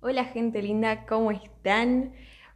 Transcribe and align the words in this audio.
Hola 0.00 0.24
gente 0.26 0.62
linda, 0.62 1.06
¿cómo 1.06 1.32
están? 1.32 2.12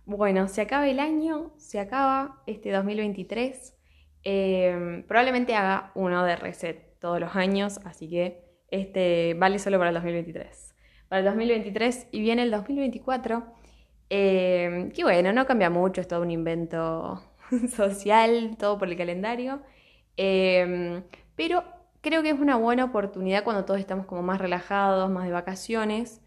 Bueno, 0.07 0.47
se 0.47 0.61
acaba 0.61 0.89
el 0.89 1.01
año, 1.01 1.53
se 1.57 1.81
acaba 1.81 2.41
este 2.47 2.71
2023. 2.71 3.77
Eh, 4.23 5.05
probablemente 5.09 5.57
haga 5.57 5.91
uno 5.97 6.23
de 6.23 6.37
reset 6.37 7.01
todos 7.01 7.19
los 7.19 7.35
años, 7.35 7.81
así 7.85 8.09
que 8.09 8.45
este 8.71 9.35
vale 9.35 9.59
solo 9.59 9.79
para 9.79 9.91
el 9.91 9.95
2023. 9.95 10.77
Para 11.09 11.19
el 11.19 11.25
2023 11.27 12.07
y 12.13 12.21
viene 12.21 12.45
el 12.45 12.53
2024, 12.53 13.45
eh, 14.09 14.93
que 14.95 15.03
bueno, 15.03 15.33
no 15.33 15.45
cambia 15.45 15.69
mucho, 15.69 16.01
es 16.01 16.07
todo 16.07 16.23
un 16.23 16.31
invento 16.31 17.25
social, 17.75 18.57
todo 18.57 18.79
por 18.79 18.89
el 18.89 18.97
calendario. 18.97 19.63
Eh, 20.17 21.03
pero 21.35 21.65
creo 22.03 22.23
que 22.23 22.31
es 22.31 22.39
una 22.39 22.55
buena 22.55 22.85
oportunidad 22.85 23.43
cuando 23.43 23.65
todos 23.65 23.81
estamos 23.81 24.07
como 24.07 24.23
más 24.23 24.41
relajados, 24.41 25.11
más 25.11 25.25
de 25.25 25.33
vacaciones, 25.33 26.23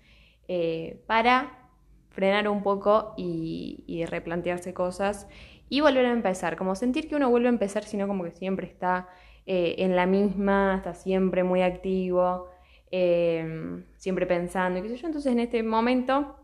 eh, 0.48 1.04
para 1.08 1.70
frenar 2.10 2.48
un 2.48 2.64
poco 2.64 3.14
y, 3.18 4.06
replantearse 4.10 4.74
cosas 4.74 5.28
y 5.70 5.82
volver 5.82 6.06
a 6.06 6.12
empezar, 6.12 6.56
como 6.58 6.76
sentir 6.76 7.10
que 7.10 7.16
uno 7.16 7.30
vuelve 7.30 7.48
a 7.48 7.52
empezar, 7.52 7.84
sino 7.84 8.08
como 8.08 8.24
que 8.24 8.32
siempre 8.32 8.68
está 8.68 9.10
eh, 9.46 9.76
en 9.80 9.96
la 9.96 10.06
misma, 10.06 10.76
está 10.78 10.94
siempre 10.94 11.44
muy 11.44 11.62
activo, 11.62 12.50
em, 12.92 13.86
siempre 13.98 14.26
pensando, 14.26 14.80
y 14.80 14.84
qué 14.84 14.90
sé 14.90 14.98
yo. 14.98 15.08
Entonces 15.08 15.32
en 15.32 15.40
este 15.40 15.64
momento 15.64 16.38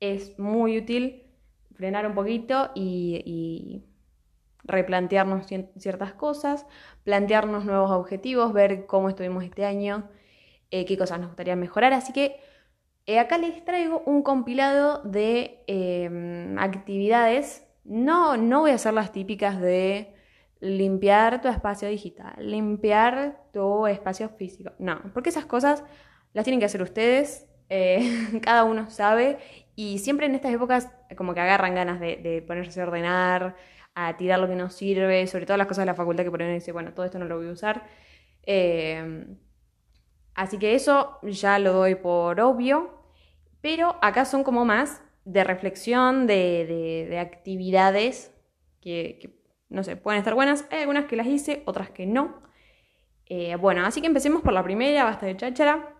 es 0.00 0.38
muy 0.38 0.78
útil 0.78 1.24
frenar 1.74 2.06
un 2.06 2.14
poquito 2.14 2.70
y 2.74 3.84
replantearnos 4.68 5.46
ciertas 5.78 6.12
cosas, 6.12 6.66
plantearnos 7.02 7.64
nuevos 7.64 7.90
objetivos, 7.90 8.52
ver 8.52 8.86
cómo 8.86 9.08
estuvimos 9.08 9.42
este 9.42 9.64
año, 9.64 10.08
eh, 10.70 10.84
qué 10.84 10.96
cosas 10.98 11.18
nos 11.18 11.28
gustaría 11.28 11.56
mejorar. 11.56 11.94
Así 11.94 12.12
que 12.12 12.36
eh, 13.08 13.18
acá 13.18 13.38
les 13.38 13.64
traigo 13.64 14.02
un 14.04 14.22
compilado 14.22 15.00
de 15.02 15.64
em, 15.66 16.58
actividades. 16.58 17.66
No, 17.84 18.36
no 18.36 18.60
voy 18.60 18.72
a 18.72 18.74
hacer 18.74 18.92
las 18.92 19.12
típicas 19.12 19.58
de 19.62 20.14
limpiar 20.60 21.40
tu 21.40 21.48
espacio 21.48 21.88
digital, 21.88 22.34
limpiar 22.38 23.40
tu 23.50 23.86
espacio 23.86 24.28
físico. 24.28 24.72
No, 24.78 25.00
porque 25.14 25.30
esas 25.30 25.46
cosas 25.46 25.84
las 26.34 26.44
tienen 26.44 26.60
que 26.60 26.66
hacer 26.66 26.82
ustedes, 26.82 27.48
eh, 27.70 28.28
cada 28.42 28.64
uno 28.64 28.90
sabe, 28.90 29.38
y 29.74 30.00
siempre 30.00 30.26
en 30.26 30.34
estas 30.34 30.52
épocas 30.52 30.90
como 31.16 31.32
que 31.32 31.40
agarran 31.40 31.74
ganas 31.74 32.00
de, 32.00 32.44
ponerse 32.46 32.78
a 32.78 32.84
ordenar, 32.84 33.56
a 33.94 34.18
tirar 34.18 34.38
lo 34.38 34.48
que 34.48 34.54
nos 34.54 34.74
sirve, 34.74 35.26
sobre 35.28 35.46
todo 35.46 35.56
las 35.56 35.66
cosas 35.66 35.82
de 35.82 35.86
la 35.86 35.94
facultad 35.94 36.24
que 36.24 36.30
por 36.30 36.42
ahí 36.42 36.52
dice, 36.52 36.72
bueno, 36.72 36.92
todo 36.92 37.06
esto 37.06 37.18
no 37.18 37.24
lo 37.24 37.38
voy 37.38 37.48
a 37.48 37.52
usar. 37.52 37.86
Eh, 38.42 39.26
así 40.34 40.58
que 40.58 40.74
eso 40.74 41.18
ya 41.22 41.58
lo 41.58 41.72
doy 41.72 41.94
por 41.94 42.38
obvio, 42.40 42.97
pero 43.60 43.96
acá 44.02 44.24
son 44.24 44.44
como 44.44 44.64
más 44.64 45.02
de 45.24 45.44
reflexión, 45.44 46.26
de, 46.26 47.18
actividades 47.20 48.34
que, 48.80 49.38
no 49.68 49.82
sé, 49.84 49.96
pueden 49.96 50.18
estar 50.18 50.34
buenas. 50.34 50.66
Hay 50.70 50.80
algunas 50.80 51.04
que 51.04 51.16
las 51.16 51.26
hice, 51.26 51.62
otras 51.66 51.90
que 51.90 52.06
no. 52.06 52.42
Eh, 53.26 53.56
bueno, 53.56 53.84
así 53.84 54.00
que 54.00 54.06
empecemos 54.06 54.42
por 54.42 54.52
la 54.52 54.62
primera, 54.62 55.04
basta 55.04 55.26
de 55.26 55.36
cháchara. 55.36 55.94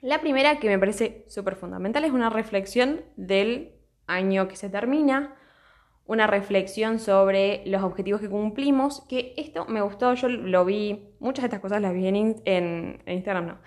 La 0.00 0.20
primera 0.20 0.60
que 0.60 0.68
me 0.68 0.78
parece 0.78 1.24
súper 1.26 1.56
fundamental 1.56 2.04
es 2.04 2.12
una 2.12 2.30
reflexión 2.30 3.00
del 3.16 3.72
año 4.06 4.46
que 4.46 4.54
se 4.54 4.68
termina 4.70 5.34
una 6.08 6.26
reflexión 6.26 6.98
sobre 6.98 7.62
los 7.66 7.82
objetivos 7.82 8.20
que 8.20 8.30
cumplimos, 8.30 9.02
que 9.08 9.34
esto 9.36 9.66
me 9.66 9.82
gustó, 9.82 10.14
yo 10.14 10.28
lo 10.28 10.64
vi, 10.64 11.10
muchas 11.20 11.42
de 11.42 11.46
estas 11.48 11.60
cosas 11.60 11.82
las 11.82 11.92
vi 11.92 12.08
en, 12.08 13.02
Instagram, 13.06 13.46
no, 13.46 13.58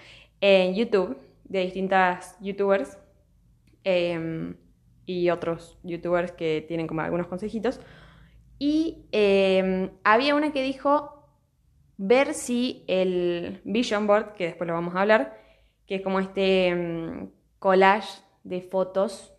en 0.42 0.74
YouTube, 0.74 1.18
de 1.44 1.60
distintas 1.60 2.38
youtubers 2.42 2.98
em, 3.84 4.56
y 5.06 5.30
otros 5.30 5.78
youtubers 5.84 6.32
que 6.32 6.64
tienen 6.68 6.88
como 6.88 7.02
algunos 7.02 7.28
consejitos. 7.28 7.80
Y 8.60 9.06
em, 9.12 9.90
había 10.04 10.36
una 10.36 10.52
que 10.52 10.62
dijo 10.62 11.26
ver 11.98 12.34
si 12.34 12.84
el 12.88 13.62
Vision 13.64 14.08
Board, 14.08 14.34
que 14.34 14.46
después 14.46 14.68
lo 14.68 14.74
vamos 14.74 14.96
a 14.96 15.02
hablar, 15.02 15.38
que 15.88 15.96
es 15.96 16.02
como 16.02 16.20
este 16.20 16.68
em, 16.68 17.30
collage 17.60 18.22
de 18.44 18.62
fotos 18.62 19.34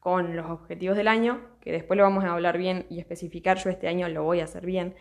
con 0.00 0.36
los 0.36 0.50
objetivos 0.50 0.96
del 0.96 1.08
año, 1.08 1.40
que 1.60 1.72
después 1.72 1.96
lo 1.96 2.04
vamos 2.04 2.24
a 2.24 2.32
hablar 2.32 2.58
bien 2.58 2.86
y 2.88 3.00
especificar, 3.00 3.58
yo 3.58 3.70
este 3.70 3.88
año 3.88 4.08
lo 4.08 4.22
voy 4.22 4.40
a 4.40 4.44
hacer 4.44 4.64
bien. 4.64 4.94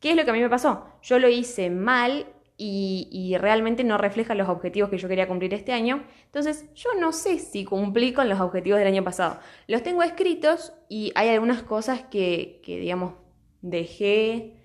¿Qué 0.00 0.10
es 0.10 0.16
lo 0.16 0.24
que 0.24 0.30
a 0.30 0.34
mí 0.34 0.40
me 0.40 0.48
pasó? 0.48 0.86
Yo 1.02 1.18
lo 1.18 1.28
hice 1.28 1.70
mal 1.70 2.26
y, 2.58 3.36
realmente 3.38 3.84
no 3.84 3.98
refleja 3.98 4.34
los 4.34 4.48
objetivos 4.48 4.88
que 4.88 4.98
yo 4.98 5.08
quería 5.08 5.28
cumplir 5.28 5.52
este 5.52 5.72
año. 5.72 6.04
Entonces, 6.24 6.72
yo 6.74 6.90
no 6.98 7.12
sé 7.12 7.38
si 7.38 7.64
cumplí 7.64 8.12
con 8.12 8.28
los 8.28 8.40
objetivos 8.40 8.78
del 8.78 8.88
año 8.88 9.04
pasado. 9.04 9.38
Los 9.66 9.82
tengo 9.82 10.02
escritos 10.02 10.72
y 10.88 11.12
hay 11.14 11.28
algunas 11.28 11.62
cosas 11.62 12.02
que, 12.10 12.62
digamos, 12.66 13.14
dejé, 13.60 14.56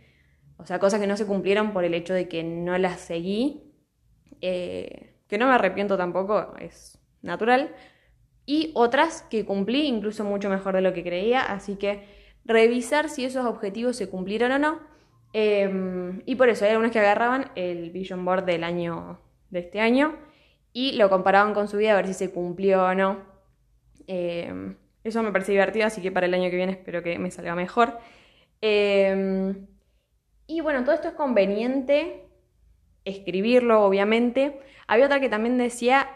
o 0.57 0.65
sea, 0.65 0.79
cosas 0.79 1.01
que 1.01 1.07
no 1.07 1.17
se 1.17 1.25
cumplieron 1.25 1.73
por 1.73 1.83
el 1.83 1.93
hecho 1.93 2.13
de 2.13 2.29
que 2.29 2.43
no 2.43 2.77
las 2.77 3.01
seguí. 3.01 3.73
Eh, 4.41 5.17
que 5.27 5.37
no 5.37 5.47
me 5.47 5.53
arrepiento 5.53 5.97
tampoco, 5.97 6.53
es 6.59 6.97
natural 7.21 7.75
y 8.45 8.71
otras 8.73 9.21
que 9.23 9.45
cumplí 9.45 9.87
incluso 9.87 10.23
mucho 10.23 10.49
mejor 10.49 10.75
de 10.75 10.81
lo 10.81 10.93
que 10.93 11.03
creía, 11.03 11.41
así 11.41 11.75
que 11.75 12.05
revisar 12.43 13.09
si 13.09 13.23
esos 13.23 13.45
objetivos 13.45 13.95
se 13.95 14.09
cumplieron 14.09 14.51
o 14.51 14.59
no. 14.59 14.90
Em, 15.33 16.21
y 16.25 16.35
por 16.35 16.49
eso 16.49 16.65
hay 16.65 16.71
algunos 16.71 16.91
que 16.91 16.99
agarraban 16.99 17.51
el 17.55 17.91
Vision 17.91 18.25
Board 18.25 18.45
del 18.45 18.63
año 18.63 19.19
de 19.49 19.59
este 19.59 19.79
año 19.79 20.15
y 20.73 20.93
lo 20.93 21.09
comparaban 21.09 21.53
con 21.53 21.67
su 21.67 21.77
vida 21.77 21.93
a 21.93 21.95
ver 21.95 22.07
si 22.07 22.13
se 22.13 22.31
cumplió 22.31 22.83
o 22.83 22.95
no. 22.95 23.19
Em, 24.07 24.77
eso 25.03 25.23
me 25.23 25.31
parece 25.31 25.51
divertido, 25.53 25.87
así 25.87 26.01
que 26.01 26.11
para 26.11 26.25
el 26.25 26.33
año 26.33 26.49
que 26.49 26.55
viene 26.57 26.73
espero 26.73 27.03
que 27.03 27.17
me 27.19 27.31
salga 27.31 27.55
mejor. 27.55 27.97
Em, 28.61 29.67
y 30.47 30.61
bueno, 30.61 30.83
todo 30.83 30.93
esto 30.95 31.07
es 31.09 31.13
conveniente 31.15 32.25
escribirlo, 33.05 33.83
obviamente. 33.83 34.59
Había 34.87 35.05
otra 35.05 35.19
que 35.19 35.29
también 35.29 35.57
decía 35.57 36.09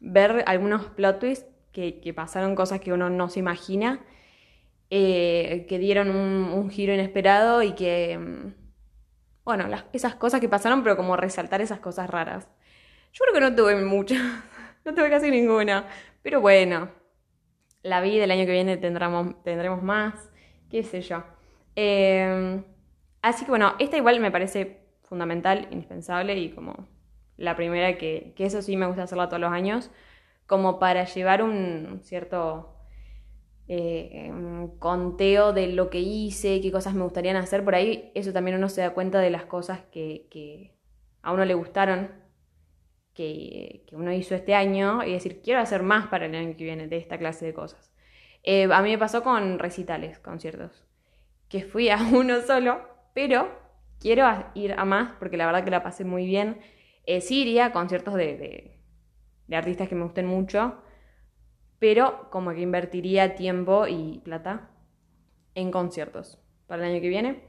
ver 0.00 0.44
algunos 0.46 0.86
plot 0.86 1.18
twists 1.18 1.46
que, 1.72 2.12
pasaron 2.14 2.54
cosas 2.54 2.80
que 2.80 2.92
uno 2.92 3.10
no 3.10 3.28
se 3.28 3.40
imagina, 3.40 4.00
eh, 4.90 5.66
que 5.68 5.78
dieron 5.78 6.10
un, 6.10 6.70
giro 6.70 6.92
inesperado 6.92 7.62
y 7.62 7.72
que, 7.74 8.18
mm, 8.18 8.54
bueno, 9.44 9.66
esas 9.92 10.16
cosas 10.16 10.40
que 10.40 10.48
pasaron, 10.48 10.82
pero 10.82 10.96
como 10.96 11.16
resaltar 11.16 11.60
esas 11.60 11.80
cosas 11.80 12.10
raras. 12.10 12.48
Yo 13.12 13.24
creo 13.24 13.34
que 13.34 13.40
no 13.40 13.56
tuve 13.56 13.76
muchas, 13.84 14.18
no 14.84 14.94
tuve 14.94 15.10
casi 15.10 15.30
ninguna, 15.30 15.86
pero 16.22 16.40
bueno, 16.40 16.90
la 17.82 18.00
vida 18.00 18.24
el 18.24 18.30
año 18.30 18.46
que 18.46 18.52
viene 18.52 18.76
tendremos, 18.76 19.42
tendremos 19.42 19.82
más, 19.82 20.14
qué 20.70 20.82
sé 20.82 21.02
yo. 21.02 21.22
Em, 21.76 22.64
así 23.22 23.44
que 23.44 23.50
bueno, 23.50 23.74
esta 23.78 23.96
igual 23.96 24.20
me 24.20 24.30
parece 24.30 24.80
fundamental, 25.02 25.68
indispensable 25.70 26.36
y 26.36 26.50
como 26.50 26.88
la 27.36 27.56
primera 27.56 27.96
que, 27.98 28.34
eso 28.38 28.62
sí 28.62 28.76
me 28.76 28.86
gusta 28.86 29.04
hacerla 29.04 29.28
todos 29.28 29.40
los 29.40 29.52
años, 29.52 29.90
como 30.46 30.78
para 30.78 31.04
llevar 31.04 31.42
un 31.42 32.00
cierto 32.02 32.79
eh, 33.72 34.32
conteo 34.80 35.52
de 35.52 35.68
lo 35.68 35.90
que 35.90 36.00
hice, 36.00 36.60
qué 36.60 36.72
cosas 36.72 36.94
me 36.94 37.04
gustarían 37.04 37.36
hacer. 37.36 37.64
Por 37.64 37.76
ahí 37.76 38.10
eso 38.16 38.32
también 38.32 38.56
uno 38.56 38.68
se 38.68 38.80
da 38.80 38.90
cuenta 38.90 39.20
de 39.20 39.30
las 39.30 39.44
cosas 39.44 39.80
que, 39.92 40.74
a 41.22 41.32
uno 41.32 41.44
le 41.44 41.54
gustaron, 41.54 42.10
que, 43.14 43.86
uno 43.92 44.12
hizo 44.12 44.34
este 44.34 44.56
año, 44.56 45.04
y 45.04 45.12
decir, 45.12 45.40
quiero 45.40 45.60
hacer 45.60 45.84
más 45.84 46.08
para 46.08 46.26
el 46.26 46.34
año 46.34 46.56
que 46.56 46.64
viene 46.64 46.88
de 46.88 46.96
esta 46.96 47.16
clase 47.16 47.46
de 47.46 47.54
cosas. 47.54 47.92
Eh, 48.42 48.68
a 48.72 48.82
mí 48.82 48.90
me 48.90 48.98
pasó 48.98 49.22
con 49.22 49.60
recitales, 49.60 50.18
conciertos, 50.18 50.84
que 51.48 51.62
fui 51.62 51.90
a 51.90 51.98
uno 52.12 52.40
solo, 52.40 52.80
pero 53.14 53.48
quiero 54.00 54.26
ir 54.54 54.72
a 54.72 54.84
más 54.84 55.12
porque 55.20 55.36
la 55.36 55.46
verdad 55.46 55.62
que 55.62 55.70
la 55.70 55.84
pasé 55.84 56.04
muy 56.04 56.26
bien 56.26 56.58
eh, 57.06 57.20
Siria, 57.20 57.72
conciertos 57.72 58.14
de, 58.14 58.80
de, 59.46 59.56
artistas 59.56 59.88
que 59.88 59.94
me 59.94 60.02
gusten 60.02 60.26
mucho, 60.26 60.82
pero 61.80 62.30
como 62.30 62.52
que 62.52 62.60
invertiría 62.60 63.34
tiempo 63.34 63.88
y 63.88 64.20
plata 64.24 64.70
en 65.56 65.72
conciertos 65.72 66.38
para 66.68 66.84
el 66.86 66.92
año 66.92 67.00
que 67.00 67.08
viene. 67.08 67.40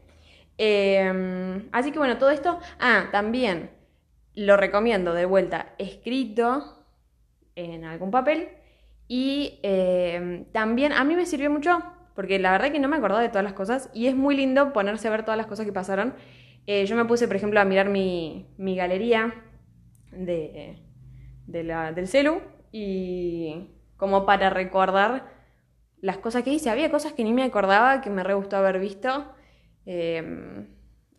Em, 0.58 1.70
así 1.72 1.92
que 1.92 2.00
bueno, 2.00 2.18
todo 2.18 2.32
esto, 2.32 2.60
ah, 2.80 3.10
también 3.12 3.70
lo 4.34 4.58
recomiendo 4.58 5.14
de 5.14 5.26
vuelta 5.26 5.76
escrito 5.78 6.84
en 7.56 7.86
algún 7.86 8.10
papel 8.10 8.50
y 9.08 9.60
em, 9.62 10.46
también 10.46 10.94
a 10.94 11.04
mí 11.04 11.16
me 11.16 11.28
sirvió 11.28 11.52
mucho 11.52 11.84
porque 12.16 12.40
la 12.40 12.52
verdad 12.52 12.72
que 12.72 12.80
no 12.80 12.88
me 12.88 12.98
acordaba 12.98 13.22
de 13.22 13.30
todas 13.30 13.44
las 13.44 13.54
cosas 13.54 13.92
y 13.94 14.08
es 14.08 14.16
muy 14.16 14.36
lindo 14.36 14.74
ponerse 14.74 15.08
a 15.08 15.12
ver 15.12 15.24
todas 15.24 15.38
las 15.38 15.48
cosas 15.48 15.66
que 15.66 15.74
pasaron 15.74 16.16
eh, 16.68 16.86
yo 16.86 16.96
me 16.96 17.06
puse, 17.06 17.28
por 17.28 17.36
ejemplo, 17.36 17.60
a 17.60 17.66
mirar 17.66 17.90
mi, 17.90 18.46
galería 18.58 19.34
de, 20.12 20.78
del 21.48 22.08
celu 22.08 22.42
y 22.72 23.68
como 24.02 24.26
para 24.26 24.50
recordar 24.50 25.32
las 26.00 26.18
cosas 26.18 26.42
que 26.42 26.50
hice. 26.50 26.72
Había 26.72 26.90
cosas 26.90 27.14
que 27.14 27.24
ni 27.24 27.34
me 27.34 27.44
acordaba, 27.44 28.02
que 28.02 28.10
me 28.10 28.24
re 28.24 28.34
gustó 28.34 28.58
haber 28.58 28.80
visto. 28.80 29.32
Em, 29.86 30.70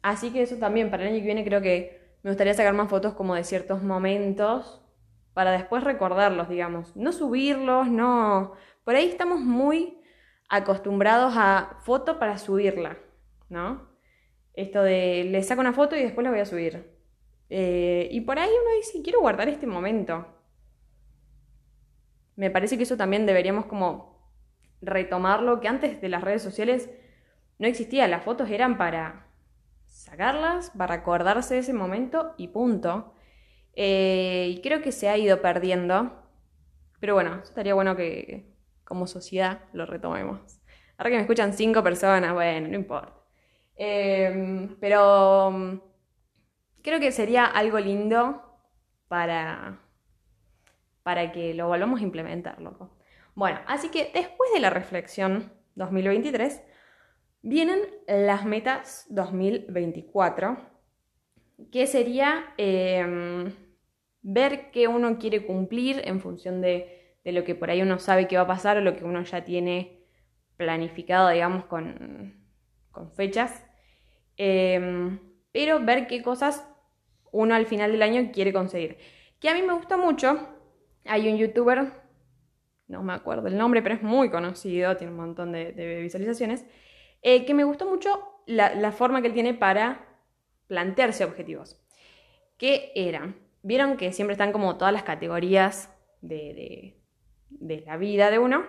así 0.02 0.32
que 0.32 0.42
eso 0.42 0.56
también, 0.56 0.90
para 0.90 1.04
el 1.04 1.10
año 1.10 1.18
que 1.18 1.26
viene 1.26 1.44
creo 1.44 1.62
que 1.62 2.16
me 2.24 2.30
gustaría 2.30 2.54
sacar 2.54 2.74
más 2.74 2.88
fotos 2.90 3.14
como 3.14 3.36
de 3.36 3.44
ciertos 3.44 3.84
momentos 3.84 4.82
para 5.32 5.52
después 5.52 5.84
recordarlos, 5.84 6.48
digamos. 6.48 6.96
No 6.96 7.12
subirlos, 7.12 7.86
no... 7.86 8.54
Por 8.82 8.96
ahí 8.96 9.08
estamos 9.08 9.38
muy 9.38 10.02
acostumbrados 10.48 11.34
a 11.36 11.78
foto 11.84 12.18
para 12.18 12.36
subirla, 12.36 12.98
¿no? 13.48 13.92
Esto 14.54 14.82
de 14.82 15.22
le 15.30 15.40
saco 15.44 15.60
una 15.60 15.72
foto 15.72 15.94
y 15.94 16.02
después 16.02 16.24
la 16.24 16.32
voy 16.32 16.40
a 16.40 16.46
subir. 16.46 16.84
Eh, 17.48 18.08
y 18.10 18.22
por 18.22 18.40
ahí 18.40 18.50
uno 18.50 18.76
dice, 18.76 19.02
quiero 19.02 19.20
guardar 19.20 19.48
este 19.48 19.68
momento. 19.68 20.41
Me 22.36 22.50
parece 22.50 22.76
que 22.76 22.84
eso 22.84 22.96
también 22.96 23.26
deberíamos 23.26 23.66
como 23.66 24.12
retomarlo, 24.80 25.60
que 25.60 25.68
antes 25.68 26.00
de 26.00 26.08
las 26.08 26.22
redes 26.22 26.42
sociales 26.42 26.90
no 27.58 27.66
existía, 27.66 28.08
las 28.08 28.24
fotos 28.24 28.50
eran 28.50 28.78
para 28.78 29.26
sacarlas, 29.86 30.70
para 30.70 30.94
acordarse 30.94 31.54
de 31.54 31.60
ese 31.60 31.72
momento 31.72 32.34
y 32.36 32.48
punto. 32.48 33.14
Eh, 33.74 34.48
y 34.56 34.60
creo 34.60 34.82
que 34.82 34.92
se 34.92 35.08
ha 35.08 35.16
ido 35.16 35.40
perdiendo. 35.40 36.12
Pero 37.00 37.14
bueno, 37.14 37.40
estaría 37.42 37.74
bueno 37.74 37.96
que 37.96 38.52
como 38.84 39.06
sociedad 39.06 39.60
lo 39.72 39.86
retomemos. 39.86 40.60
Ahora 40.98 41.10
que 41.10 41.16
me 41.16 41.22
escuchan 41.22 41.52
cinco 41.52 41.82
personas, 41.82 42.34
bueno, 42.34 42.68
no 42.68 42.74
importa. 42.76 43.14
Em, 43.76 44.76
pero 44.80 45.50
mm, 45.50 45.80
creo 46.82 47.00
que 47.00 47.12
sería 47.12 47.46
algo 47.46 47.78
lindo 47.78 48.42
para, 49.08 49.80
para 51.02 51.32
que 51.32 51.54
lo 51.54 51.68
volvamos 51.68 52.00
a 52.00 52.04
implementar, 52.04 52.60
loco. 52.60 52.96
Bueno, 53.34 53.60
así 53.66 53.88
que 53.88 54.10
después 54.12 54.52
de 54.52 54.60
la 54.60 54.70
reflexión 54.70 55.52
2023, 55.74 56.62
vienen 57.42 57.80
las 58.06 58.44
metas 58.44 59.06
2024, 59.10 60.58
que 61.70 61.86
sería 61.86 62.54
em, 62.56 63.52
ver 64.22 64.70
qué 64.70 64.88
uno 64.88 65.18
quiere 65.18 65.44
cumplir 65.44 66.02
en 66.04 66.20
función 66.20 66.60
de, 66.60 67.16
de, 67.24 67.32
lo 67.32 67.44
que 67.44 67.54
por 67.54 67.70
ahí 67.70 67.82
uno 67.82 67.98
sabe 67.98 68.28
que 68.28 68.36
va 68.36 68.42
a 68.42 68.46
pasar 68.46 68.76
o 68.76 68.80
lo 68.80 68.96
que 68.96 69.04
uno 69.04 69.22
ya 69.22 69.44
tiene 69.44 70.02
planificado, 70.56 71.30
digamos, 71.30 71.64
con, 71.64 72.46
con 72.90 73.12
fechas. 73.12 73.64
Em, 74.36 75.18
pero 75.52 75.84
ver 75.84 76.06
qué 76.06 76.22
cosas 76.22 76.68
uno 77.32 77.54
al 77.54 77.66
final 77.66 77.92
del 77.92 78.02
año 78.02 78.30
quiere 78.32 78.52
conseguir. 78.52 78.98
Que 79.40 79.48
a 79.48 79.54
mí 79.54 79.62
me 79.62 79.72
gusta 79.72 79.96
mucho. 79.96 80.48
Hay 81.04 81.28
un 81.28 81.38
youtuber, 81.38 81.92
no 82.88 83.02
me 83.02 83.12
acuerdo 83.12 83.48
el 83.48 83.56
nombre, 83.56 83.82
pero 83.82 83.94
es 83.94 84.02
muy 84.02 84.30
conocido, 84.30 84.96
tiene 84.96 85.12
un 85.12 85.18
montón 85.18 85.52
de, 85.52 86.00
visualizaciones, 86.02 86.64
eh, 87.22 87.44
que 87.44 87.54
me 87.54 87.64
gustó 87.64 87.86
mucho 87.86 88.10
la, 88.46 88.92
forma 88.92 89.20
que 89.20 89.28
él 89.28 89.34
tiene 89.34 89.54
para 89.54 90.06
plantearse 90.66 91.24
objetivos. 91.24 91.80
¿Qué 92.56 92.92
eran? 92.94 93.36
Vieron 93.62 93.96
que 93.96 94.12
siempre 94.12 94.32
están 94.32 94.52
como 94.52 94.76
todas 94.76 94.92
las 94.92 95.02
categorías 95.02 95.92
de, 96.20 96.36
de, 96.54 97.02
de 97.50 97.80
la 97.86 97.96
vida 97.96 98.30
de 98.30 98.38
uno. 98.38 98.64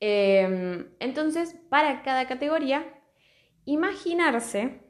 Em, 0.00 0.88
entonces, 1.00 1.56
para 1.68 2.02
cada 2.02 2.26
categoría, 2.26 2.84
imaginarse 3.64 4.80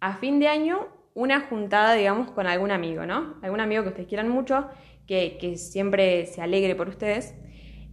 a 0.00 0.16
fin 0.16 0.40
de 0.40 0.48
año 0.48 0.88
una 1.14 1.40
juntada, 1.40 1.94
digamos, 1.94 2.30
con 2.30 2.46
algún 2.46 2.70
amigo, 2.70 3.06
¿no? 3.06 3.38
Algún 3.42 3.60
amigo 3.60 3.82
que 3.82 3.90
ustedes 3.90 4.08
quieran 4.08 4.28
mucho, 4.28 4.68
que, 5.10 5.56
siempre 5.56 6.26
se 6.26 6.40
alegre 6.40 6.76
por 6.76 6.88
ustedes, 6.88 7.34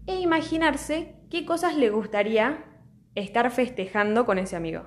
e 0.06 0.20
imaginarse 0.20 1.16
qué 1.32 1.46
cosas 1.46 1.76
le 1.76 1.90
gustaría 1.90 2.64
estar 3.16 3.50
festejando 3.50 4.26
con 4.26 4.38
ese 4.38 4.56
amigo. 4.56 4.84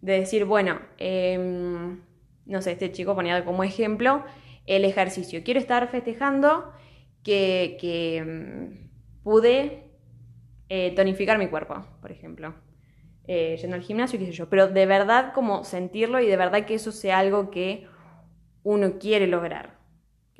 De 0.00 0.18
decir, 0.20 0.46
bueno, 0.46 0.80
em, 0.96 2.00
no 2.46 2.62
sé, 2.62 2.72
este 2.72 2.90
chico 2.90 3.14
ponía 3.14 3.44
como 3.44 3.64
ejemplo 3.64 4.24
el 4.66 4.86
ejercicio. 4.86 5.42
Quiero 5.44 5.60
estar 5.60 5.86
festejando 5.90 6.72
que, 7.22 7.76
que 7.78 8.24
mm, 8.24 9.22
pude 9.22 9.90
eh, 10.70 10.94
tonificar 10.96 11.38
mi 11.38 11.48
cuerpo, 11.48 11.84
por 12.00 12.10
ejemplo. 12.10 12.54
Eh, 13.28 13.56
yendo 13.60 13.76
al 13.76 13.82
gimnasio, 13.82 14.18
qué 14.18 14.24
sé 14.24 14.32
yo. 14.32 14.48
Pero 14.48 14.68
de 14.68 14.86
verdad 14.86 15.34
como 15.34 15.64
sentirlo 15.64 16.18
y 16.18 16.26
de 16.26 16.36
verdad 16.38 16.64
que 16.64 16.74
eso 16.74 16.92
sea 16.92 17.18
algo 17.18 17.50
que 17.50 17.86
uno 18.62 18.98
quiere 18.98 19.26
lograr. 19.26 19.81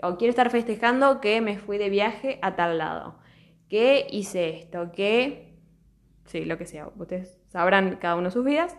O 0.03 0.17
quiero 0.17 0.31
estar 0.31 0.51
festejando 0.51 1.21
que 1.21 1.41
me 1.41 1.59
fui 1.59 1.79
de 1.79 1.91
viaje 1.91 2.39
a 2.43 2.57
tal 2.57 2.79
lado. 2.79 3.19
Que 3.69 4.07
hice 4.11 4.51
esto, 4.51 4.93
que... 4.93 5.57
Sí, 6.27 6.45
lo 6.45 6.59
que 6.59 6.67
sea. 6.67 6.89
Ustedes 6.97 7.41
sabrán 7.49 7.97
cada 7.97 8.17
uno 8.17 8.31
sus 8.31 8.45
vidas. 8.45 8.77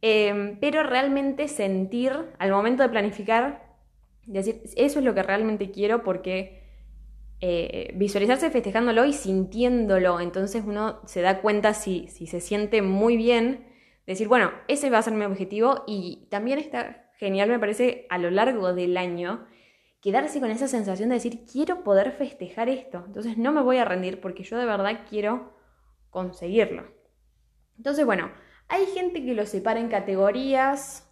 Em, 0.00 0.58
pero 0.60 0.82
realmente 0.84 1.48
sentir 1.48 2.12
al 2.38 2.50
momento 2.50 2.82
de 2.82 2.88
planificar 2.88 3.68
Decir, 4.28 4.60
eso 4.76 4.98
es 4.98 5.04
lo 5.06 5.14
que 5.14 5.22
realmente 5.22 5.70
quiero 5.70 6.04
porque 6.04 6.62
eh, 7.40 7.92
visualizarse 7.94 8.50
festejándolo 8.50 9.06
y 9.06 9.14
sintiéndolo, 9.14 10.20
entonces 10.20 10.64
uno 10.66 11.00
se 11.06 11.22
da 11.22 11.40
cuenta 11.40 11.72
si, 11.72 12.08
si 12.08 12.26
se 12.26 12.42
siente 12.42 12.82
muy 12.82 13.16
bien, 13.16 13.64
decir, 14.06 14.28
bueno, 14.28 14.50
ese 14.68 14.90
va 14.90 14.98
a 14.98 15.02
ser 15.02 15.14
mi 15.14 15.24
objetivo 15.24 15.82
y 15.86 16.26
también 16.30 16.58
está 16.58 17.10
genial, 17.16 17.48
me 17.48 17.58
parece, 17.58 18.06
a 18.10 18.18
lo 18.18 18.30
largo 18.30 18.74
del 18.74 18.98
año, 18.98 19.46
quedarse 20.00 20.40
con 20.40 20.50
esa 20.50 20.68
sensación 20.68 21.08
de 21.08 21.16
decir, 21.16 21.44
quiero 21.50 21.82
poder 21.82 22.12
festejar 22.12 22.68
esto, 22.68 23.04
entonces 23.06 23.36
no 23.36 23.52
me 23.52 23.62
voy 23.62 23.78
a 23.78 23.84
rendir 23.84 24.20
porque 24.20 24.44
yo 24.44 24.56
de 24.56 24.66
verdad 24.66 25.00
quiero 25.08 25.56
conseguirlo. 26.10 26.86
Entonces, 27.76 28.04
bueno, 28.04 28.30
hay 28.68 28.86
gente 28.86 29.24
que 29.24 29.34
lo 29.34 29.46
separa 29.46 29.80
en 29.80 29.88
categorías, 29.88 31.08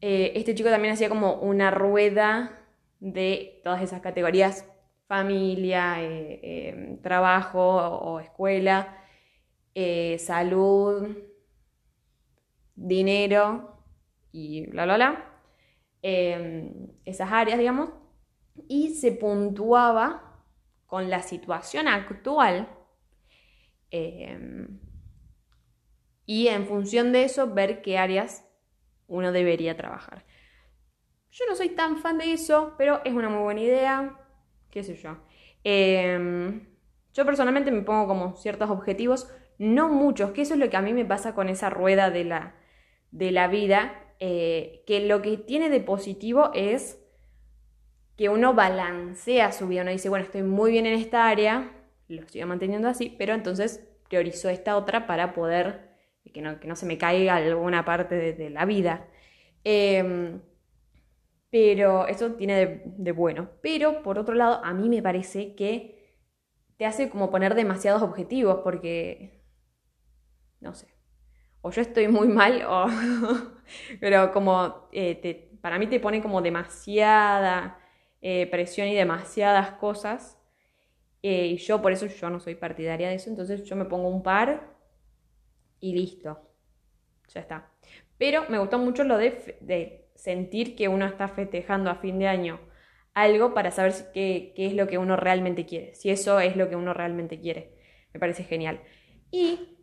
eh, 0.00 0.32
este 0.36 0.54
chico 0.54 0.68
también 0.68 0.94
hacía 0.94 1.08
como 1.08 1.34
una 1.34 1.70
rueda 1.70 2.62
de 3.00 3.60
todas 3.64 3.82
esas 3.82 4.00
categorías, 4.00 4.68
familia, 5.06 6.02
eh, 6.02 6.40
eh, 6.42 6.98
trabajo 7.02 7.60
o, 7.60 8.20
escuela, 8.20 8.98
salud, 10.18 11.16
dinero 12.74 13.82
y 14.32 14.66
bla, 14.66 14.84
bla, 14.84 14.96
bla. 14.96 15.35
Em, 16.08 16.86
esas 17.04 17.32
áreas, 17.32 17.58
digamos. 17.58 17.90
Y 18.68 18.94
se 18.94 19.10
puntuaba 19.10 20.40
con 20.86 21.10
la 21.10 21.20
situación 21.20 21.88
actual 21.88 22.68
em, 23.90 24.78
y 26.24 26.46
en 26.46 26.64
función 26.68 27.10
de 27.10 27.24
eso 27.24 27.52
ver 27.52 27.82
qué 27.82 27.98
áreas 27.98 28.48
uno 29.08 29.32
debería 29.32 29.76
trabajar. 29.76 30.24
Yo 31.32 31.44
no 31.48 31.56
soy 31.56 31.70
tan 31.70 31.96
fan 31.96 32.18
de 32.18 32.32
eso, 32.32 32.74
pero 32.78 33.00
es 33.04 33.12
una 33.12 33.28
muy 33.28 33.42
buena 33.42 33.62
idea, 33.62 34.16
qué 34.70 34.84
sé 34.84 34.94
yo. 34.94 35.18
Em, 35.64 36.68
yo 37.14 37.26
personalmente 37.26 37.72
me 37.72 37.82
pongo 37.82 38.06
como 38.06 38.36
ciertos 38.36 38.70
objetivos, 38.70 39.28
no 39.58 39.88
muchos, 39.88 40.30
que 40.30 40.42
eso 40.42 40.54
es 40.54 40.60
lo 40.60 40.70
que 40.70 40.76
a 40.76 40.82
mí 40.82 40.92
me 40.92 41.04
pasa 41.04 41.34
con 41.34 41.48
esa 41.48 41.68
rueda 41.68 42.10
de 42.10 42.22
la, 42.22 42.54
de 43.10 43.32
la 43.32 43.48
vida, 43.48 44.05
eh, 44.20 44.82
que 44.86 45.06
lo 45.06 45.22
que 45.22 45.36
tiene 45.36 45.68
de 45.68 45.80
positivo 45.80 46.50
es 46.54 47.02
que 48.16 48.28
uno 48.28 48.54
balancea 48.54 49.52
su 49.52 49.68
vida, 49.68 49.82
uno 49.82 49.90
dice, 49.90 50.08
bueno, 50.08 50.24
estoy 50.24 50.42
muy 50.42 50.70
bien 50.72 50.86
en 50.86 50.94
esta 50.94 51.28
área, 51.28 51.72
lo 52.08 52.26
sigo 52.28 52.46
manteniendo 52.46 52.88
así, 52.88 53.14
pero 53.18 53.34
entonces 53.34 53.86
priorizo 54.08 54.48
esta 54.48 54.76
otra 54.76 55.06
para 55.06 55.34
poder 55.34 55.86
que 56.32 56.42
no, 56.42 56.60
que 56.60 56.68
no 56.68 56.76
se 56.76 56.86
me 56.86 56.98
caiga 56.98 57.36
alguna 57.36 57.84
parte 57.84 58.34
de, 58.34 58.50
la 58.50 58.64
vida. 58.64 59.08
Em, 59.64 60.40
pero 61.50 62.06
eso 62.06 62.32
tiene 62.34 62.82
de, 62.84 63.12
bueno. 63.12 63.50
Pero 63.62 64.02
por 64.02 64.18
otro 64.18 64.34
lado, 64.34 64.60
a 64.64 64.74
mí 64.74 64.88
me 64.88 65.02
parece 65.02 65.54
que 65.54 66.16
te 66.76 66.86
hace 66.86 67.08
como 67.10 67.30
poner 67.30 67.54
demasiados 67.54 68.02
objetivos 68.02 68.60
porque, 68.62 69.42
no 70.60 70.74
sé, 70.74 70.88
o 71.66 71.70
yo 71.70 71.82
estoy 71.82 72.06
muy 72.08 72.28
mal 72.28 72.62
o... 72.68 72.86
pero 74.00 74.32
como 74.32 74.88
eh, 74.92 75.50
para 75.60 75.78
mí 75.78 75.88
te 75.88 75.98
pone 75.98 76.22
como 76.22 76.40
demasiada 76.40 77.78
eh, 78.22 78.46
presión 78.46 78.86
y 78.88 78.94
demasiadas 78.94 79.72
cosas. 79.72 80.40
Eh, 81.22 81.46
y 81.46 81.56
yo 81.56 81.82
por 81.82 81.90
eso 81.90 82.06
yo 82.06 82.30
no 82.30 82.38
soy 82.38 82.54
partidaria 82.54 83.08
de 83.08 83.16
eso, 83.16 83.30
entonces 83.30 83.64
yo 83.64 83.74
me 83.74 83.84
pongo 83.84 84.08
un 84.08 84.22
par 84.22 84.76
y 85.80 85.92
listo. 85.92 86.40
Ya 87.34 87.40
está. 87.40 87.72
Pero 88.16 88.44
me 88.48 88.58
gustó 88.58 88.78
mucho 88.78 89.02
lo 89.02 89.18
de, 89.18 90.08
sentir 90.14 90.76
que 90.76 90.88
uno 90.88 91.04
está 91.04 91.28
festejando 91.28 91.90
a 91.90 91.96
fin 91.96 92.18
de 92.18 92.28
año 92.28 92.60
algo 93.12 93.52
para 93.52 93.70
saber 93.70 93.92
qué, 94.14 94.54
es 94.56 94.74
lo 94.74 94.86
que 94.86 94.98
uno 94.98 95.16
realmente 95.16 95.66
quiere. 95.66 95.94
Si 95.94 96.10
eso 96.10 96.38
es 96.38 96.56
lo 96.56 96.68
que 96.68 96.76
uno 96.76 96.94
realmente 96.94 97.40
quiere. 97.40 97.74
Me 98.14 98.20
parece 98.20 98.44
genial. 98.44 98.80
Y 99.30 99.78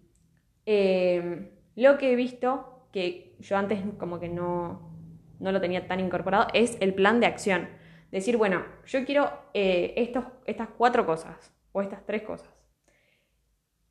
em, 0.65 1.49
lo 1.75 1.97
que 1.97 2.11
he 2.11 2.15
visto, 2.15 2.87
que 2.91 3.35
yo 3.39 3.57
antes 3.57 3.79
como 3.97 4.19
que 4.19 4.29
no, 4.29 4.93
no 5.39 5.51
lo 5.51 5.61
tenía 5.61 5.87
tan 5.87 5.99
incorporado, 5.99 6.47
es 6.53 6.77
el 6.79 6.93
plan 6.93 7.19
de 7.19 7.25
acción. 7.25 7.69
Decir, 8.11 8.37
bueno, 8.37 8.63
yo 8.85 9.05
quiero 9.05 9.31
eh, 9.53 9.93
estos, 9.97 10.25
estas 10.45 10.69
cuatro 10.77 11.05
cosas 11.05 11.53
o 11.71 11.81
estas 11.81 12.05
tres 12.05 12.21
cosas. 12.21 12.49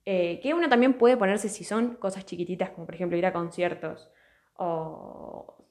Eh, 0.05 0.41
que 0.41 0.55
uno 0.55 0.69
también 0.69 0.95
puede 0.95 1.17
ponerse 1.17 1.49
si 1.49 1.65
son 1.65 1.95
cosas 1.97 2.25
chiquititas, 2.25 2.71
como 2.71 2.87
por 2.87 2.95
ejemplo 2.95 3.17
ir 3.17 3.27
a 3.27 3.33
conciertos 3.33 4.11
o 4.57 5.65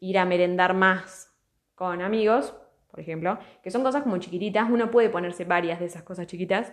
ir 0.00 0.18
a 0.18 0.24
merendar 0.24 0.74
más 0.74 1.32
con 1.74 2.02
amigos, 2.02 2.54
por 2.90 3.00
ejemplo, 3.00 3.38
que 3.62 3.70
son 3.70 3.82
cosas 3.82 4.02
como 4.02 4.18
chiquititas, 4.18 4.68
uno 4.70 4.90
puede 4.90 5.08
ponerse 5.08 5.44
varias 5.44 5.80
de 5.80 5.86
esas 5.86 6.02
cosas 6.02 6.26
chiquitas 6.26 6.72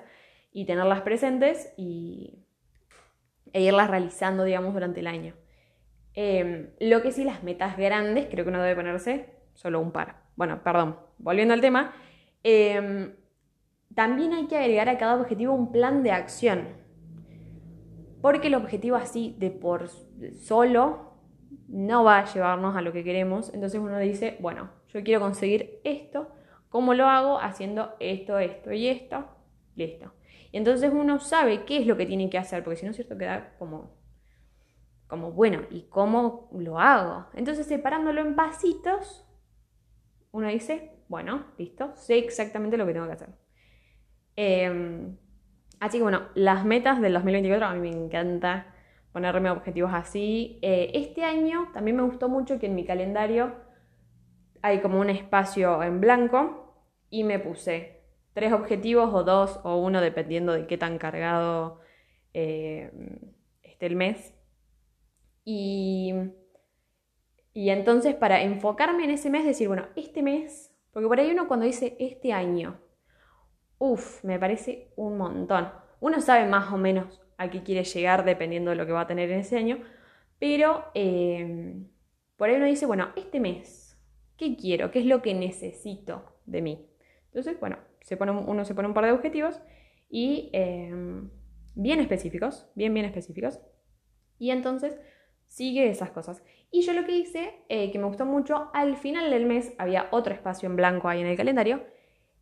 y 0.51 0.65
tenerlas 0.65 1.01
presentes 1.01 1.74
y, 1.77 2.46
e 3.53 3.62
irlas 3.62 3.89
realizando, 3.89 4.44
digamos, 4.44 4.74
durante 4.74 5.00
el 5.00 5.08
año. 5.08 5.36
Em, 6.13 6.70
lo 6.79 7.01
que 7.01 7.12
sí, 7.12 7.24
las 7.24 7.44
metas 7.44 7.77
grandes, 7.77 8.27
creo 8.29 8.44
que 8.44 8.50
uno 8.50 8.62
debe 8.62 8.75
ponerse 8.75 9.36
solo 9.53 9.79
un 9.79 9.91
par. 9.91 10.24
Bueno, 10.36 10.63
perdón, 10.63 10.98
volviendo 11.18 11.53
al 11.53 11.62
tema, 11.62 11.94
em, 12.44 13.13
también 13.96 14.34
hay 14.34 14.48
que 14.48 14.58
agregar 14.58 14.89
a 14.89 14.98
cada 14.98 15.15
objetivo 15.15 15.53
un 15.53 15.72
plan 15.72 16.03
de 16.03 16.12
acción. 16.12 16.68
Porque 18.22 18.48
el 18.48 18.56
objetivo 18.56 18.96
así 18.96 19.36
de 19.39 19.50
por 19.50 19.89
solo 20.39 21.13
no 21.68 22.03
va 22.03 22.20
a 22.20 22.25
llevarnos 22.25 22.75
a 22.75 22.82
lo 22.82 22.91
que 22.91 23.03
queremos. 23.03 23.53
Entonces 23.53 23.79
uno 23.79 23.98
dice, 24.00 24.38
bueno, 24.39 24.70
yo 24.89 25.03
quiero 25.03 25.22
conseguir 25.22 25.79
esto. 25.84 26.29
¿Cómo 26.70 26.94
lo 26.94 27.06
hago? 27.06 27.39
Haciendo 27.39 27.96
esto, 28.00 28.39
esto 28.39 28.74
y 28.74 28.88
esto. 28.88 29.25
Listo. 29.75 30.12
Y 30.51 30.58
entonces 30.58 30.91
uno 30.94 31.20
sabe 31.20 31.65
qué 31.65 31.77
es 31.79 31.88
lo 31.88 31.98
que 31.98 32.06
tiene 32.06 32.29
que 32.29 32.38
hacer, 32.38 32.63
porque 32.63 32.77
si 32.77 32.86
no 32.86 32.91
es 32.91 32.96
cierto 32.96 33.18
queda 33.18 33.56
como, 33.60 33.96
como, 35.08 35.32
bueno, 35.32 35.62
¿y 35.70 35.84
cómo 35.84 36.50
lo 36.53 36.79
hago? 36.79 37.27
Entonces 37.34 37.68
separándolo 37.68 38.22
en 38.22 38.36
pasitos, 38.36 39.25
uno 40.32 40.48
dice, 40.48 41.03
bueno, 41.08 41.46
listo, 41.58 41.91
sé 41.96 42.18
exactamente 42.18 42.77
lo 42.77 42.86
que 42.86 42.94
tengo 42.94 43.08
que 43.08 43.13
hacer. 43.13 43.29
Em, 44.36 45.18
así 45.79 45.98
que 45.98 46.03
bueno, 46.03 46.22
las 46.34 46.65
metas 46.65 47.01
del 47.01 47.13
2024 47.13 47.68
a 47.68 47.74
mí 47.74 47.89
me 47.89 47.96
encanta 47.96 48.74
ponerme 49.12 49.50
objetivos 49.50 49.91
así. 49.94 50.60
Eh, 50.62 50.91
este 50.94 51.24
año 51.24 51.70
también 51.74 51.98
me 51.98 52.03
gustó 52.03 52.29
mucho 52.29 52.60
que 52.60 52.68
en 52.68 52.75
mi 52.75 52.86
calendario 52.86 53.53
hay 54.62 54.82
como 54.82 55.00
un 55.00 55.10
espacio 55.10 55.84
en 55.84 56.00
blanco 56.00 56.84
y 57.10 57.24
me 57.24 57.39
puse 57.39 57.99
tres 58.39 58.53
objetivos 58.53 59.13
o 59.13 59.25
dos 59.25 59.60
o 59.63 59.75
uno 59.75 60.00
dependiendo 60.00 60.53
de 60.53 60.65
qué 60.65 60.77
tan 60.77 60.98
cargado 60.98 61.81
eh, 62.34 62.89
esté 63.63 63.86
el 63.86 63.98
mes. 63.98 64.34
Y, 65.43 66.13
y 67.53 67.69
entonces 67.69 68.15
para 68.15 68.41
enfocarme 68.41 69.03
en 69.03 69.10
ese 69.10 69.29
mes, 69.29 69.43
decir, 69.43 69.67
bueno, 69.67 69.88
este 69.98 70.24
mes, 70.24 70.74
porque 70.93 71.10
por 71.10 71.19
ahí 71.19 71.29
uno 71.31 71.50
cuando 71.50 71.65
dice 71.65 71.98
este 72.00 72.31
año, 72.31 72.79
uff, 73.77 74.24
me 74.24 74.39
parece 74.39 74.93
un 74.96 75.17
montón. 75.17 75.69
Uno 76.00 76.22
sabe 76.22 76.48
más 76.48 76.72
o 76.72 76.77
menos 76.77 77.22
a 77.38 77.50
qué 77.50 77.62
quiere 77.62 77.84
llegar 77.84 78.24
dependiendo 78.24 78.72
de 78.72 78.77
lo 78.77 78.86
que 78.86 78.93
va 78.93 79.01
a 79.01 79.08
tener 79.08 79.29
en 79.31 79.39
ese 79.39 79.58
año, 79.58 79.84
pero 80.39 80.86
eh, 80.93 81.75
por 82.38 82.48
ahí 82.48 82.55
uno 82.55 82.67
dice, 82.67 82.86
bueno, 82.86 83.10
este 83.17 83.41
mes, 83.41 84.00
¿qué 84.38 84.55
quiero? 84.55 84.91
¿Qué 84.91 85.00
es 85.00 85.05
lo 85.05 85.22
que 85.22 85.34
necesito 85.34 86.39
de 86.46 86.62
mí? 86.62 86.86
Entonces, 87.25 87.60
bueno, 87.60 87.88
se 88.10 88.18
pone, 88.18 88.32
uno 88.32 88.66
se 88.66 88.74
pone 88.74 88.88
un 88.88 88.96
par 88.96 89.06
de 89.06 89.12
objetivos 89.12 89.62
y 90.10 90.50
eh, 90.54 90.92
bien 91.75 92.00
específicos, 92.00 92.68
bien, 92.74 92.92
bien 92.92 93.06
específicos, 93.06 93.60
y 94.39 94.50
entonces 94.50 94.98
sigue 95.46 95.88
esas 95.89 96.10
cosas. 96.10 96.44
Y 96.72 96.82
yo 96.82 96.94
lo 96.94 97.06
que 97.06 97.16
hice, 97.16 97.63
eh, 97.70 97.92
que 97.92 98.00
me 98.00 98.06
gustó 98.06 98.25
mucho, 98.25 98.72
al 98.74 98.98
final 98.98 99.30
del 99.30 99.46
mes 99.46 99.74
había 99.78 100.08
otro 100.10 100.34
espacio 100.34 100.68
en 100.68 100.75
blanco 100.75 101.08
ahí 101.08 101.22
en 101.22 101.28
el 101.28 101.38
calendario, 101.38 101.86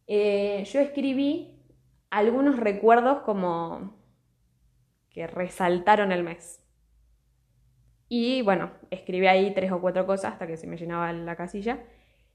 yo 0.07 0.79
escribí 0.79 1.61
algunos 2.09 2.57
recuerdos 2.57 3.23
como 3.23 3.93
que 5.09 5.27
resaltaron 5.27 6.13
el 6.13 6.23
mes. 6.23 6.63
Y 8.07 8.41
bueno, 8.41 8.71
escribí 8.89 9.27
ahí 9.27 9.53
tres 9.53 9.71
o 9.73 9.81
cuatro 9.81 10.05
cosas 10.05 10.31
hasta 10.31 10.47
que 10.47 10.55
se 10.55 10.67
me 10.67 10.77
llenaba 10.77 11.11
la 11.11 11.35
casilla. 11.35 11.83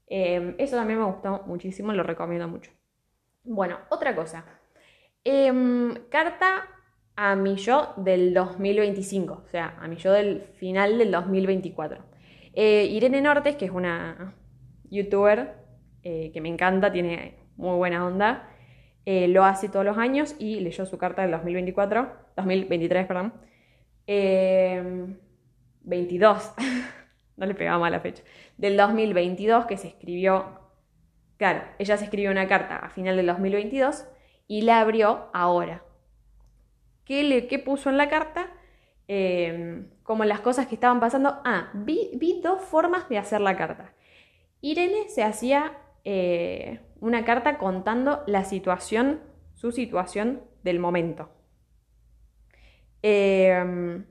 Em, 0.07 0.55
eso 0.59 0.75
también 0.75 0.99
me 0.99 1.05
gustó 1.05 1.43
muchísimo, 1.47 1.93
lo 1.93 2.03
recomiendo 2.03 2.47
mucho. 2.47 2.71
Bueno, 3.43 3.77
otra 3.89 4.15
cosa. 4.15 4.45
Em, 5.23 5.93
carta 6.09 6.67
a 7.15 7.35
mi 7.35 7.55
yo 7.55 7.93
del 7.97 8.33
2025, 8.33 9.43
o 9.45 9.47
sea, 9.47 9.77
a 9.79 9.87
mi 9.87 9.97
yo 9.97 10.11
del 10.11 10.43
final 10.59 10.97
del 10.97 11.11
2024. 11.11 12.03
Eh, 12.53 12.85
Irene 12.85 13.21
Nortes, 13.21 13.55
que 13.55 13.65
es 13.65 13.71
una 13.71 14.35
youtuber 14.89 15.55
eh, 16.03 16.31
que 16.33 16.41
me 16.41 16.49
encanta, 16.49 16.91
tiene 16.91 17.37
muy 17.57 17.75
buena 17.77 18.05
onda, 18.05 18.49
eh, 19.05 19.27
lo 19.27 19.43
hace 19.43 19.69
todos 19.69 19.85
los 19.85 19.97
años 19.97 20.35
y 20.39 20.59
leyó 20.59 20.85
su 20.85 20.97
carta 20.97 21.23
del 21.23 21.31
2024, 21.31 22.11
2023, 22.37 23.07
perdón. 23.07 23.33
22, 25.83 26.53
em, 26.57 26.65
no 27.37 27.45
le 27.45 27.55
pegaba 27.55 27.79
mal 27.79 27.91
la 27.91 27.99
fecha, 27.99 28.23
del 28.57 28.77
2022 28.77 29.65
que 29.65 29.77
se 29.77 29.89
escribió, 29.89 30.62
claro, 31.37 31.63
ella 31.79 31.97
se 31.97 32.05
escribió 32.05 32.31
una 32.31 32.47
carta 32.47 32.77
a 32.77 32.89
final 32.89 33.15
del 33.15 33.27
2022 33.27 34.05
y 34.47 34.61
la 34.61 34.81
abrió 34.81 35.29
ahora. 35.33 35.83
¿Qué, 37.05 37.23
le, 37.23 37.47
qué 37.47 37.59
puso 37.59 37.89
en 37.89 37.97
la 37.97 38.09
carta? 38.09 38.49
Em, 39.07 39.89
como 40.03 40.23
las 40.25 40.39
cosas 40.39 40.67
que 40.67 40.75
estaban 40.75 40.99
pasando. 40.99 41.41
Ah, 41.43 41.69
vi, 41.73 42.11
vi, 42.15 42.41
dos 42.41 42.61
formas 42.61 43.09
de 43.09 43.17
hacer 43.17 43.41
la 43.41 43.57
carta. 43.57 43.93
Irene 44.61 45.09
se 45.09 45.23
hacía 45.23 45.77
eh, 46.05 46.79
una 46.99 47.25
carta 47.25 47.57
contando 47.57 48.23
la 48.27 48.45
situación, 48.45 49.21
su 49.53 49.71
situación 49.71 50.41
del 50.63 50.79
momento. 50.79 51.29
Em, 53.01 54.05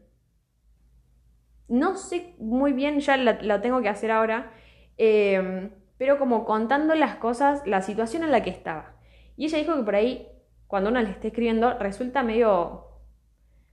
no 1.68 1.96
sé 1.96 2.34
muy 2.38 2.72
bien, 2.74 3.00
ya 3.00 3.16
la, 3.16 3.60
tengo 3.62 3.80
que 3.80 3.88
hacer 3.88 4.10
ahora, 4.10 4.52
em, 4.98 5.70
pero 6.02 6.18
como 6.18 6.44
contando 6.44 6.96
las 6.96 7.14
cosas, 7.14 7.64
la 7.64 7.80
situación 7.80 8.24
en 8.24 8.32
la 8.32 8.42
que 8.42 8.50
estaba. 8.50 8.96
Y 9.36 9.44
ella 9.44 9.58
dijo 9.58 9.76
que 9.76 9.84
por 9.84 9.94
ahí, 9.94 10.26
cuando 10.66 10.90
uno 10.90 11.00
le 11.00 11.10
esté 11.10 11.28
escribiendo, 11.28 11.78
resulta 11.78 12.24
medio 12.24 12.88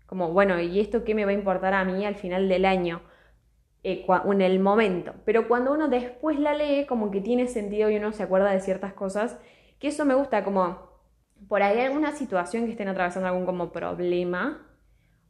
como, 0.06 0.32
bueno, 0.32 0.60
¿y 0.60 0.80
esto 0.80 1.04
qué 1.04 1.16
me 1.16 1.26
va 1.26 1.32
a 1.32 1.34
importar 1.34 1.74
a 1.74 1.84
mí 1.84 2.06
al 2.06 2.14
final 2.14 2.48
del 2.48 2.66
año? 2.66 3.02
Eh, 3.82 4.06
en 4.26 4.42
el 4.42 4.60
momento. 4.60 5.16
Pero 5.26 5.48
cuando 5.48 5.74
uno 5.74 5.88
después 5.88 6.38
la 6.38 6.54
lee, 6.54 6.86
como 6.86 7.10
que 7.10 7.20
tiene 7.20 7.48
sentido 7.48 7.90
y 7.90 7.96
uno 7.96 8.12
se 8.12 8.22
acuerda 8.22 8.52
de 8.52 8.62
ciertas 8.62 8.94
cosas, 8.94 9.40
que 9.80 9.88
eso 9.88 10.06
me 10.06 10.14
gusta, 10.14 10.44
como 10.44 10.88
por 11.48 11.64
ahí 11.64 11.80
alguna 11.80 12.12
situación 12.12 12.66
que 12.66 12.74
estén 12.74 12.90
atravesando 12.90 13.28
algún 13.28 13.48
como 13.48 13.72
problema, 13.72 14.69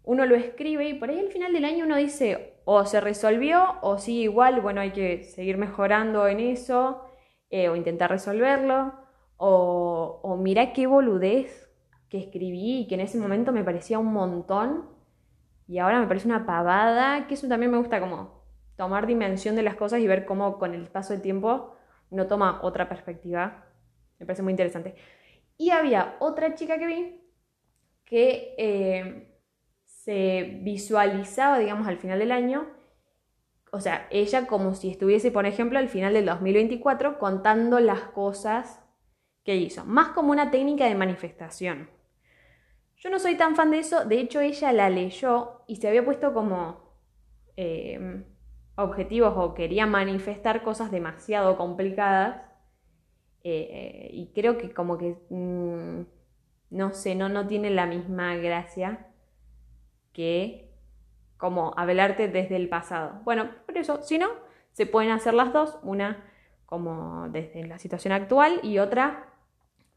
uno 0.03 0.25
lo 0.25 0.35
escribe 0.35 0.89
y 0.89 0.93
por 0.93 1.09
ahí 1.09 1.19
al 1.19 1.29
final 1.29 1.53
del 1.53 1.65
año 1.65 1.85
uno 1.85 1.95
dice, 1.95 2.59
o 2.65 2.85
se 2.85 3.01
resolvió, 3.01 3.79
o 3.81 3.97
sí, 3.97 4.21
igual, 4.21 4.61
bueno, 4.61 4.81
hay 4.81 4.91
que 4.91 5.23
seguir 5.23 5.57
mejorando 5.57 6.27
en 6.27 6.39
eso, 6.39 7.03
eh, 7.49 7.69
o 7.69 7.75
intentar 7.75 8.09
resolverlo, 8.09 8.93
o, 9.37 10.37
mira 10.41 10.73
qué 10.73 10.85
boludez 10.85 11.69
que 12.09 12.17
escribí 12.17 12.81
y 12.81 12.87
que 12.87 12.95
en 12.95 13.01
ese 13.01 13.17
momento 13.17 13.51
me 13.51 13.63
parecía 13.63 13.99
un 13.99 14.11
montón 14.13 14.89
y 15.67 15.77
ahora 15.79 15.99
me 15.99 16.07
parece 16.07 16.27
una 16.27 16.45
pavada, 16.45 17.27
que 17.27 17.35
eso 17.35 17.47
también 17.47 17.71
me 17.71 17.77
gusta 17.77 17.99
como 17.99 18.43
tomar 18.75 19.07
dimensión 19.07 19.55
de 19.55 19.63
las 19.63 19.75
cosas 19.75 19.99
y 19.99 20.07
ver 20.07 20.25
cómo 20.25 20.57
con 20.57 20.73
el 20.73 20.87
paso 20.87 21.13
del 21.13 21.21
tiempo 21.21 21.75
uno 22.09 22.27
toma 22.27 22.59
otra 22.63 22.89
perspectiva. 22.89 23.65
Me 24.19 24.25
parece 24.25 24.41
muy 24.41 24.51
interesante. 24.51 24.95
Y 25.57 25.69
había 25.71 26.15
otra 26.19 26.55
chica 26.55 26.77
que 26.79 26.87
vi 26.87 27.21
que 28.05 28.55
eh, 28.57 29.28
se 30.09 30.57
visualizaba, 30.63 31.59
digamos, 31.59 31.87
al 31.87 31.99
final 31.99 32.17
del 32.17 32.31
año, 32.31 32.65
o 33.71 33.79
sea, 33.79 34.07
ella 34.09 34.47
como 34.47 34.73
si 34.73 34.89
estuviese, 34.89 35.29
por 35.29 35.45
ejemplo, 35.45 35.77
al 35.77 35.87
final 35.87 36.15
del 36.15 36.25
2024 36.25 37.19
contando 37.19 37.79
las 37.79 37.99
cosas 37.99 38.83
que 39.43 39.55
hizo, 39.55 39.85
más 39.85 40.07
como 40.07 40.31
una 40.31 40.49
técnica 40.49 40.85
de 40.85 40.95
manifestación. 40.95 41.91
Yo 42.95 43.11
no 43.11 43.19
soy 43.19 43.35
tan 43.35 43.55
fan 43.55 43.69
de 43.69 43.77
eso, 43.77 44.03
de 44.03 44.19
hecho 44.19 44.39
ella 44.39 44.71
la 44.71 44.89
leyó 44.89 45.61
y 45.67 45.75
se 45.75 45.87
había 45.87 46.03
puesto 46.03 46.33
como... 46.33 46.97
Eh, 47.55 48.25
objetivos 48.77 49.33
o 49.35 49.53
quería 49.53 49.85
manifestar 49.85 50.63
cosas 50.63 50.89
demasiado 50.89 51.55
complicadas. 51.55 52.41
Eh, 53.43 54.09
y 54.13 54.31
creo 54.33 54.57
que 54.57 54.71
como 54.73 54.97
que, 54.97 55.17
mm, 55.29 56.01
no 56.71 56.93
sé, 56.93 57.13
no, 57.13 57.29
no 57.29 57.45
tiene 57.45 57.69
la 57.69 57.85
misma 57.85 58.37
gracia 58.37 59.08
que 60.13 60.69
como 61.37 61.73
hablarte 61.77 62.27
desde 62.27 62.55
el 62.55 62.69
pasado. 62.69 63.21
Bueno, 63.23 63.49
por 63.65 63.77
eso, 63.77 64.01
si 64.03 64.17
no, 64.17 64.27
se 64.71 64.85
pueden 64.85 65.11
hacer 65.11 65.33
las 65.33 65.53
dos, 65.53 65.79
una 65.83 66.25
como 66.65 67.29
desde 67.29 67.65
la 67.65 67.79
situación 67.79 68.11
actual 68.11 68.59
y 68.61 68.77
otra 68.77 69.33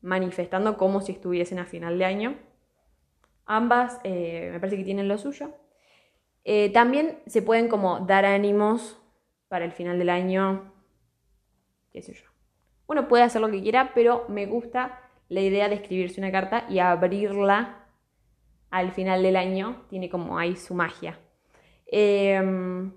manifestando 0.00 0.76
como 0.76 1.00
si 1.00 1.12
estuviesen 1.12 1.58
a 1.58 1.66
final 1.66 1.98
de 1.98 2.04
año. 2.04 2.38
Ambas 3.44 4.00
eh, 4.04 4.50
me 4.52 4.60
parece 4.60 4.78
que 4.78 4.84
tienen 4.84 5.08
lo 5.08 5.18
suyo. 5.18 5.54
Eh, 6.44 6.70
también 6.72 7.18
se 7.26 7.42
pueden 7.42 7.68
como 7.68 8.00
dar 8.00 8.24
ánimos 8.24 8.98
para 9.48 9.64
el 9.64 9.72
final 9.72 9.98
del 9.98 10.10
año, 10.10 10.72
qué 11.92 12.02
sé 12.02 12.14
yo. 12.14 12.24
Uno 12.86 13.06
puede 13.06 13.22
hacer 13.22 13.40
lo 13.40 13.50
que 13.50 13.62
quiera, 13.62 13.92
pero 13.94 14.24
me 14.28 14.46
gusta 14.46 15.00
la 15.28 15.40
idea 15.40 15.68
de 15.68 15.76
escribirse 15.76 16.20
una 16.20 16.32
carta 16.32 16.66
y 16.68 16.78
abrirla 16.78 17.81
al 18.72 18.90
final 18.90 19.22
del 19.22 19.36
año. 19.36 19.84
Tiene 19.88 20.10
como 20.10 20.36
ahí 20.36 20.56
su 20.56 20.74
magia. 20.74 21.20
Em, 21.86 22.92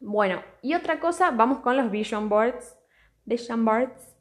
bueno, 0.00 0.42
y 0.62 0.74
otra 0.74 0.98
cosa, 0.98 1.30
vamos 1.30 1.58
con 1.60 1.76
los 1.76 1.90
vision 1.92 2.28
boards. 2.28 2.76
Vision 3.24 3.64
boards. 3.64 4.16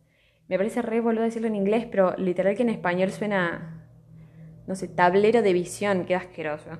Me 0.47 0.57
parece 0.57 0.83
re 0.83 0.99
boludo 0.99 1.23
decirlo 1.23 1.47
en 1.47 1.55
inglés, 1.55 1.87
pero 1.89 2.15
literal 2.17 2.55
que 2.55 2.63
en 2.63 2.69
español 2.69 3.11
suena, 3.11 3.87
no 4.67 4.75
sé, 4.75 4.87
tablero 4.87 5.41
de 5.41 5.53
visión, 5.53 6.05
queda 6.05 6.19
asqueroso. 6.19 6.79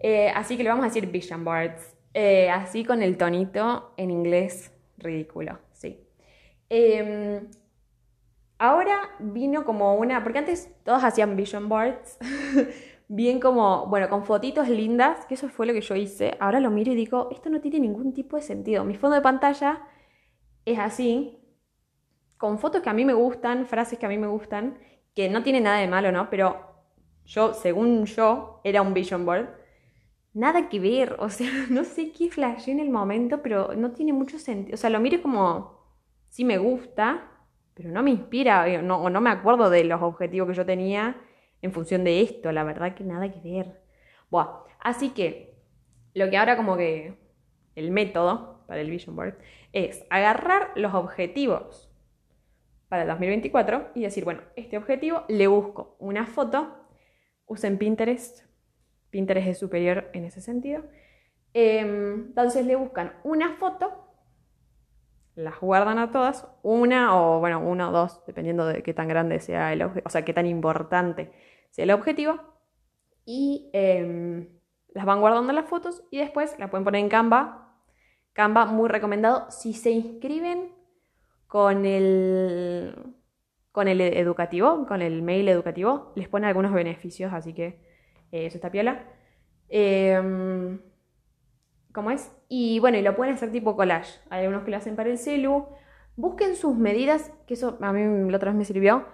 Eh, 0.00 0.30
así 0.34 0.56
que 0.56 0.64
le 0.64 0.70
vamos 0.70 0.84
a 0.84 0.88
decir 0.88 1.06
vision 1.06 1.44
boards. 1.44 1.96
Eh, 2.14 2.50
así 2.50 2.84
con 2.84 3.02
el 3.02 3.16
tonito 3.16 3.94
en 3.96 4.10
inglés 4.10 4.72
ridículo, 4.96 5.58
sí. 5.72 6.06
Em, 6.68 7.48
ahora 8.58 9.10
vino 9.18 9.64
como 9.64 9.94
una, 9.94 10.22
porque 10.22 10.38
antes 10.38 10.70
todos 10.84 11.04
hacían 11.04 11.36
vision 11.36 11.68
boards, 11.68 12.18
bien 13.12 13.40
como, 13.40 13.86
bueno, 13.86 14.08
con 14.08 14.24
fotitos 14.24 14.68
lindas, 14.68 15.26
que 15.26 15.34
eso 15.34 15.48
fue 15.48 15.66
lo 15.66 15.72
que 15.72 15.80
yo 15.80 15.96
hice. 15.96 16.36
Ahora 16.38 16.60
lo 16.60 16.70
miro 16.70 16.92
y 16.92 16.94
digo, 16.94 17.28
esto 17.32 17.50
no 17.50 17.60
tiene 17.60 17.80
ningún 17.80 18.14
tipo 18.14 18.36
de 18.36 18.42
sentido. 18.42 18.84
Mi 18.84 18.94
fondo 18.94 19.16
de 19.16 19.20
pantalla 19.20 19.82
es 20.64 20.78
así, 20.78 21.40
con 22.36 22.60
fotos 22.60 22.82
que 22.82 22.88
a 22.88 22.92
mí 22.92 23.04
me 23.04 23.12
gustan, 23.12 23.66
frases 23.66 23.98
que 23.98 24.06
a 24.06 24.08
mí 24.08 24.16
me 24.16 24.28
gustan, 24.28 24.78
que 25.12 25.28
no 25.28 25.42
tiene 25.42 25.60
nada 25.60 25.78
de 25.78 25.88
malo, 25.88 26.12
¿no? 26.12 26.30
Pero 26.30 26.64
yo, 27.26 27.52
según 27.52 28.04
yo, 28.06 28.60
era 28.62 28.80
un 28.80 28.94
vision 28.94 29.26
board. 29.26 29.48
Nada 30.32 30.68
que 30.68 30.78
ver, 30.78 31.16
o 31.18 31.30
sea, 31.30 31.50
no 31.68 31.82
sé 31.82 32.12
qué 32.12 32.30
flashé 32.30 32.70
en 32.70 32.78
el 32.78 32.90
momento, 32.90 33.42
pero 33.42 33.74
no 33.74 33.90
tiene 33.90 34.12
mucho 34.12 34.38
sentido. 34.38 34.74
O 34.74 34.78
sea, 34.78 34.88
lo 34.88 35.00
miro 35.00 35.20
como, 35.20 35.80
sí 36.28 36.44
me 36.44 36.58
gusta, 36.58 37.28
pero 37.74 37.90
no 37.90 38.04
me 38.04 38.10
inspira, 38.10 38.68
eh, 38.68 38.80
no, 38.80 39.02
o 39.02 39.10
no 39.10 39.20
me 39.20 39.30
acuerdo 39.30 39.68
de 39.68 39.82
los 39.82 40.00
objetivos 40.00 40.48
que 40.50 40.54
yo 40.54 40.64
tenía 40.64 41.20
en 41.62 41.72
función 41.72 42.04
de 42.04 42.20
esto, 42.22 42.52
la 42.52 42.64
verdad 42.64 42.94
que 42.94 43.04
nada 43.04 43.30
que 43.30 43.40
ver. 43.40 43.80
Buah, 44.30 44.64
así 44.80 45.10
que 45.10 45.54
lo 46.14 46.30
que 46.30 46.36
ahora 46.36 46.56
como 46.56 46.76
que 46.76 47.14
el 47.74 47.90
método 47.90 48.64
para 48.66 48.80
el 48.80 48.90
vision 48.90 49.16
board 49.16 49.36
es 49.72 50.04
agarrar 50.10 50.72
los 50.76 50.94
objetivos 50.94 51.90
para 52.88 53.02
el 53.02 53.08
2024 53.08 53.90
y 53.94 54.02
decir, 54.02 54.24
bueno, 54.24 54.42
este 54.56 54.76
objetivo 54.76 55.24
le 55.28 55.46
busco 55.46 55.96
una 56.00 56.26
foto, 56.26 56.76
usen 57.46 57.78
Pinterest, 57.78 58.44
Pinterest 59.10 59.46
es 59.46 59.58
superior 59.58 60.10
en 60.12 60.24
ese 60.24 60.40
sentido, 60.40 60.84
em, 61.54 62.26
entonces 62.28 62.66
le 62.66 62.76
buscan 62.76 63.14
una 63.22 63.56
foto, 63.56 64.09
las 65.44 65.60
guardan 65.60 65.98
a 65.98 66.10
todas, 66.10 66.46
una 66.62 67.20
o 67.20 67.40
bueno, 67.40 67.60
una 67.60 67.88
o 67.88 67.92
dos, 67.92 68.24
dependiendo 68.26 68.66
de 68.66 68.82
qué 68.82 68.94
tan 68.94 69.08
grande 69.08 69.40
sea 69.40 69.72
el 69.72 69.82
objetivo, 69.82 70.06
o 70.06 70.10
sea, 70.10 70.24
qué 70.24 70.32
tan 70.32 70.46
importante 70.46 71.32
sea 71.70 71.84
el 71.84 71.90
objetivo, 71.90 72.40
y 73.24 73.70
em, 73.72 74.48
las 74.92 75.04
van 75.04 75.20
guardando 75.20 75.52
las 75.52 75.68
fotos 75.68 76.02
y 76.10 76.18
después 76.18 76.58
las 76.58 76.70
pueden 76.70 76.84
poner 76.84 77.00
en 77.00 77.08
Canva. 77.08 77.76
Canva 78.32 78.66
muy 78.66 78.88
recomendado. 78.88 79.50
Si 79.50 79.72
se 79.72 79.90
inscriben 79.90 80.74
con 81.46 81.84
el, 81.86 82.94
con 83.72 83.88
el 83.88 84.00
educativo, 84.00 84.86
con 84.86 85.02
el 85.02 85.22
mail 85.22 85.48
educativo, 85.48 86.12
les 86.16 86.28
pone 86.28 86.46
algunos 86.46 86.72
beneficios, 86.72 87.32
así 87.32 87.52
que 87.54 87.80
eh, 88.32 88.46
eso 88.46 88.56
está 88.56 88.70
piola. 88.70 89.04
Em, 89.68 90.80
¿Cómo 91.92 92.10
es? 92.10 92.30
Y 92.48 92.78
bueno, 92.78 92.98
y 92.98 93.02
lo 93.02 93.16
pueden 93.16 93.34
hacer 93.34 93.50
tipo 93.50 93.76
collage. 93.76 94.20
Hay 94.30 94.42
algunos 94.42 94.64
que 94.64 94.70
lo 94.70 94.76
hacen 94.76 94.96
para 94.96 95.10
el 95.10 95.18
celu. 95.18 95.66
Busquen 96.16 96.56
sus 96.56 96.76
medidas, 96.76 97.32
que 97.46 97.54
eso 97.54 97.78
a 97.80 97.92
mí 97.92 98.30
la 98.30 98.36
otra 98.36 98.50
vez 98.50 98.58
me 98.58 98.64
sirvió. 98.64 99.06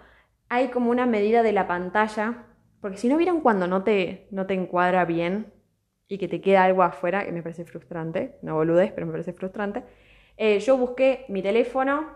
Hay 0.49 0.69
como 0.69 0.91
una 0.91 1.07
medida 1.07 1.43
de 1.43 1.53
la 1.53 1.67
pantalla, 1.67 2.47
porque 2.81 2.99
si 2.99 3.09
no 3.09 3.17
vieron 3.17 3.41
cuando 3.41 3.67
no 3.67 3.83
te, 3.83 4.29
no 4.31 4.47
te 4.47 4.55
encuadra 4.55 5.05
bien 5.05 5.53
y 6.09 6.19
que 6.19 6.29
te 6.29 6.41
queda 6.41 6.65
algo 6.65 6.83
afuera, 6.83 7.25
que 7.25 7.33
me 7.33 7.43
parece 7.43 7.65
frustrante, 7.65 8.39
no 8.43 8.55
boludes, 8.55 8.93
pero 8.93 9.07
me 9.07 9.13
parece 9.13 9.33
frustrante. 9.33 9.83
Eh, 10.37 10.59
yo 10.61 10.77
busqué 10.77 11.25
mi 11.29 11.43
teléfono 11.43 12.09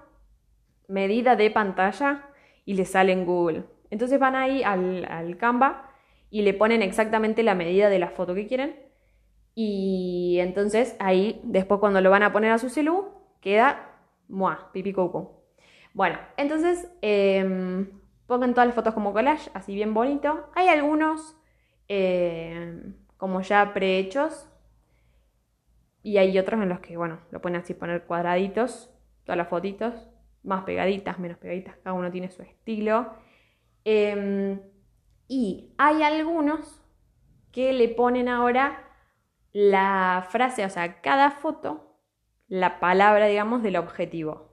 medida 0.88 1.36
de 1.36 1.50
pantalla 1.50 2.28
y 2.64 2.74
le 2.74 2.84
sale 2.84 3.12
en 3.12 3.24
Google. 3.24 3.64
Entonces 3.90 4.18
van 4.18 4.36
ahí 4.36 4.62
al, 4.62 5.04
al 5.06 5.36
Canva 5.36 5.90
y 6.30 6.42
le 6.42 6.54
ponen 6.54 6.82
exactamente 6.82 7.42
la 7.42 7.54
medida 7.54 7.88
de 7.88 7.98
la 7.98 8.10
foto 8.10 8.34
que 8.34 8.46
quieren. 8.46 8.89
Y 9.54 10.38
entonces 10.40 10.96
ahí, 10.98 11.40
después 11.44 11.80
cuando 11.80 12.00
lo 12.00 12.10
van 12.10 12.22
a 12.22 12.32
poner 12.32 12.52
a 12.52 12.58
su 12.58 12.70
celu, 12.70 13.10
queda 13.40 13.98
muah, 14.28 14.70
pipi 14.72 14.92
coco. 14.92 15.44
Bueno, 15.92 16.18
entonces 16.36 16.88
em, 17.02 18.00
pongan 18.26 18.54
todas 18.54 18.68
las 18.68 18.74
fotos 18.74 18.94
como 18.94 19.12
collage, 19.12 19.50
así 19.54 19.74
bien 19.74 19.92
bonito. 19.92 20.48
Hay 20.54 20.68
algunos 20.68 21.36
em, 21.88 22.94
como 23.16 23.40
ya 23.42 23.72
prehechos. 23.74 24.46
Y 26.02 26.16
hay 26.16 26.38
otros 26.38 26.62
en 26.62 26.68
los 26.70 26.80
que, 26.80 26.96
bueno, 26.96 27.20
lo 27.30 27.42
pueden 27.42 27.60
así 27.60 27.74
poner 27.74 28.04
cuadraditos, 28.04 28.90
todas 29.24 29.36
las 29.36 29.48
fotitos 29.48 30.08
más 30.42 30.64
pegaditas, 30.64 31.18
menos 31.18 31.38
pegaditas, 31.38 31.76
cada 31.82 31.92
uno 31.94 32.10
tiene 32.10 32.30
su 32.30 32.42
estilo. 32.42 33.12
Em, 33.84 34.60
y 35.28 35.72
hay 35.78 36.02
algunos 36.02 36.80
que 37.52 37.72
le 37.72 37.88
ponen 37.88 38.28
ahora 38.28 38.89
la 39.52 40.26
frase, 40.30 40.64
o 40.64 40.70
sea, 40.70 41.00
cada 41.00 41.30
foto, 41.30 41.98
la 42.48 42.80
palabra, 42.80 43.26
digamos, 43.26 43.62
del 43.62 43.76
objetivo. 43.76 44.50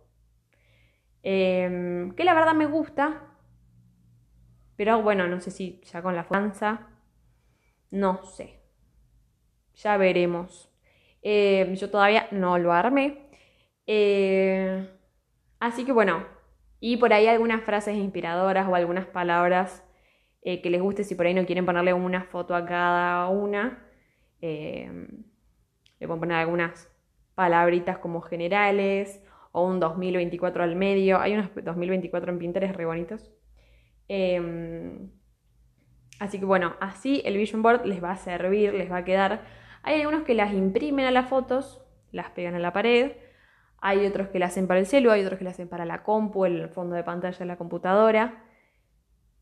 Em, 1.24 2.12
que 2.16 2.24
la 2.24 2.34
verdad 2.34 2.54
me 2.56 2.66
gusta, 2.66 3.22
pero 4.76 5.02
bueno, 5.02 5.28
no 5.28 5.40
sé 5.42 5.52
si 5.52 5.82
ya 5.86 6.02
con 6.02 6.16
la 6.16 6.24
fuerza, 6.24 6.88
no 7.92 8.24
sé. 8.24 8.62
Ya 9.76 9.98
veremos. 9.98 10.70
Em, 11.22 11.76
yo 11.76 11.90
todavía 11.90 12.28
no 12.32 12.58
lo 12.58 12.74
armé. 12.74 13.30
Eh, 13.88 14.88
Así 15.60 15.86
que 15.86 15.92
bueno, 15.92 16.26
y 16.80 16.98
por 16.98 17.14
ahí 17.14 17.28
algunas 17.28 17.64
frases 17.64 17.96
inspiradoras 17.98 18.68
o 18.70 18.76
algunas 18.76 19.06
palabras 19.08 19.84
eh, 20.44 20.62
que 20.62 20.70
les 20.70 20.82
guste 20.82 21.04
si 21.04 21.16
por 21.16 21.26
ahí 21.26 21.34
no 21.34 21.46
quieren 21.46 21.66
ponerle 21.66 21.94
una 21.94 22.24
foto 22.24 22.56
a 22.56 22.66
cada 22.66 23.28
una. 23.30 23.87
Eh, 24.42 25.08
le 26.00 26.08
pueden 26.08 26.20
poner 26.20 26.38
algunas 26.38 26.92
palabritas 27.36 27.98
como 27.98 28.22
generales 28.22 29.24
o 29.52 29.66
un 29.66 29.80
2024 29.80 30.64
al 30.64 30.76
medio. 30.76 31.20
Hay 31.20 31.34
unos 31.34 31.50
2024 31.56 32.32
en 32.32 32.40
Pinterest 32.40 32.76
re 32.76 32.86
bonitos. 32.86 33.32
Em, 34.08 35.12
así 36.20 36.40
que 36.40 36.46
bueno, 36.46 36.76
así 36.80 37.22
el 37.26 37.38
Vision 37.38 37.62
Board 37.62 37.86
les 37.86 38.04
va 38.04 38.12
a 38.12 38.18
servir, 38.18 38.74
les 38.74 38.92
va 38.92 38.98
a 38.98 39.06
quedar. 39.06 39.46
Hay 39.84 40.02
algunos 40.02 40.24
que 40.24 40.34
las 40.34 40.54
imprimen 40.54 41.06
a 41.06 41.12
las 41.12 41.30
fotos, 41.30 41.82
las 42.12 42.30
pegan 42.32 42.56
a 42.56 42.60
la 42.60 42.74
pared 42.74 43.14
hay 43.80 44.06
otros 44.06 44.30
que 44.30 44.40
la 44.40 44.48
hacen 44.48 44.68
para 44.68 44.80
el 44.80 44.86
celu, 44.86 45.12
hay 45.12 45.24
otros 45.24 45.38
que 45.38 45.44
la 45.44 45.52
hacen 45.52 45.68
para 45.68 45.86
la 45.86 46.04
compu, 46.04 46.46
el 46.46 46.70
fondo 46.70 46.96
de 46.96 47.04
pantalla 47.04 47.38
de 47.38 47.46
la 47.46 47.58
computadora. 47.58 48.44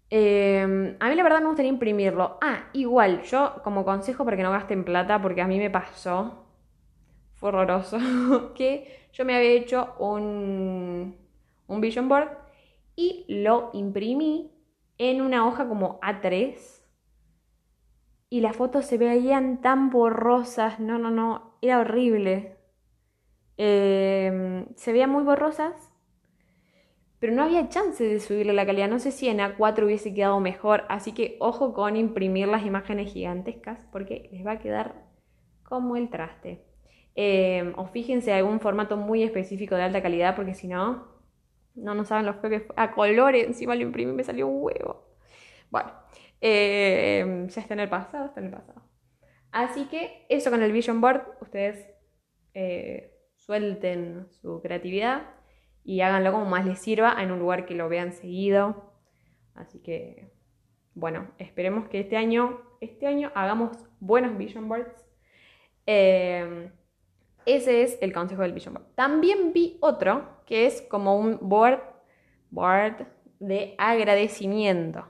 Em, 0.10 0.96
a 1.00 1.10
mí 1.10 1.16
la 1.16 1.24
verdad 1.24 1.42
me 1.42 1.48
gustaría 1.48 1.72
imprimirlo. 1.72 2.38
Ah, 2.42 2.70
igual, 2.74 3.24
yo 3.24 3.62
como 3.64 3.86
consejo 3.86 4.24
para 4.26 4.38
que 4.38 4.44
no 4.44 4.52
gasten 4.52 4.84
plata, 4.86 5.22
porque 5.22 5.42
a 5.42 5.48
mí 5.48 5.58
me 5.60 5.70
pasó, 5.70 6.46
fue 7.36 7.50
horroroso, 7.50 7.98
que 8.56 9.10
yo 9.14 9.26
me 9.26 9.36
había 9.36 9.52
hecho 9.52 9.96
un, 10.00 11.18
un 11.68 11.82
vision 11.82 12.10
board 12.10 12.30
y 12.96 13.26
lo 13.28 13.72
imprimí 13.74 14.52
en 14.98 15.22
una 15.22 15.46
hoja 15.48 15.68
como 15.68 16.00
A3 16.02 16.86
y 18.30 18.42
las 18.42 18.56
fotos 18.56 18.86
se 18.86 18.98
veían 18.98 19.62
tan 19.62 19.90
borrosas, 19.90 20.80
no, 20.80 20.98
no, 20.98 21.12
no, 21.12 21.58
era 21.62 21.80
horrible. 21.80 22.58
Em, 23.58 24.66
se 24.76 24.92
veían 24.92 25.10
muy 25.10 25.24
borrosas, 25.24 25.92
pero 27.26 27.38
no 27.38 27.42
había 27.42 27.70
chance 27.70 28.04
de 28.04 28.20
subirle 28.20 28.54
la 28.54 28.68
calidad. 28.68 28.88
No 28.88 29.00
sé 29.00 29.10
si 29.10 29.28
en 29.28 29.40
A4 29.40 29.84
hubiese 29.84 30.14
quedado 30.14 30.40
mejor, 30.40 30.84
así 30.90 31.12
que 31.12 31.38
ojo 31.40 31.74
con 31.74 31.96
imprimir 31.96 32.48
las 32.48 32.64
imágenes 32.64 33.12
gigantescas 33.12 33.80
porque 33.92 34.30
les 34.32 34.46
va 34.46 34.52
a 34.52 34.60
quedar 34.60 35.08
como 35.64 35.96
el 35.96 36.12
traste. 36.12 36.64
Em, 37.16 37.74
o 37.78 37.88
fíjense 37.88 38.32
algún 38.32 38.60
formato 38.60 38.96
muy 38.96 39.24
específico 39.24 39.74
de 39.74 39.82
alta 39.82 40.04
calidad 40.04 40.36
porque 40.36 40.54
si 40.54 40.68
no, 40.68 41.08
no, 41.74 41.96
no 41.96 42.06
saben 42.06 42.28
los 42.28 42.36
que 42.36 42.68
a 42.76 42.92
colores. 42.92 43.48
Encima 43.48 43.74
lo 43.74 43.82
imprimí 43.82 44.12
y 44.12 44.16
me 44.16 44.24
salió 44.24 44.48
un 44.48 44.62
huevo. 44.62 45.08
Bueno, 45.72 45.94
em, 46.42 47.48
ya 47.48 47.60
está 47.60 47.74
en 47.74 47.80
el 47.80 47.90
pasado, 47.90 48.28
está 48.28 48.40
en 48.40 48.46
el 48.46 48.52
pasado. 48.52 48.84
Así 49.52 49.86
que 49.86 50.28
eso 50.30 50.52
con 50.52 50.62
el 50.62 50.72
Vision 50.72 51.02
Board, 51.02 51.24
ustedes 51.42 51.90
eh, 52.54 53.18
suelten 53.36 54.28
su 54.30 54.62
creatividad 54.62 55.24
y 55.86 56.02
háganlo 56.02 56.32
como 56.32 56.46
más 56.46 56.66
les 56.66 56.80
sirva 56.80 57.16
en 57.22 57.32
un 57.32 57.40
lugar 57.40 57.66
que 57.66 57.76
lo 57.76 57.88
vean 57.88 58.12
seguido. 58.12 58.92
Así 59.54 59.80
que, 59.80 60.32
bueno, 60.96 61.32
esperemos 61.38 61.88
que 61.88 62.00
este 62.00 62.18
año, 62.18 62.60
este 62.82 63.06
año 63.06 63.32
hagamos 63.36 63.78
buenos 64.00 64.36
vision 64.38 64.68
boards. 64.68 65.06
Eh, 65.86 66.72
ese 67.46 67.84
es 67.84 68.00
el 68.02 68.12
consejo 68.12 68.42
del 68.42 68.54
vision 68.54 68.74
board. 68.74 68.88
También 68.96 69.54
vi 69.54 69.78
otro 69.80 70.42
que 70.48 70.66
es 70.66 70.82
como 70.82 71.18
un 71.18 71.38
board, 71.40 71.80
board 72.50 73.06
de 73.40 73.76
agradecimiento, 73.78 75.08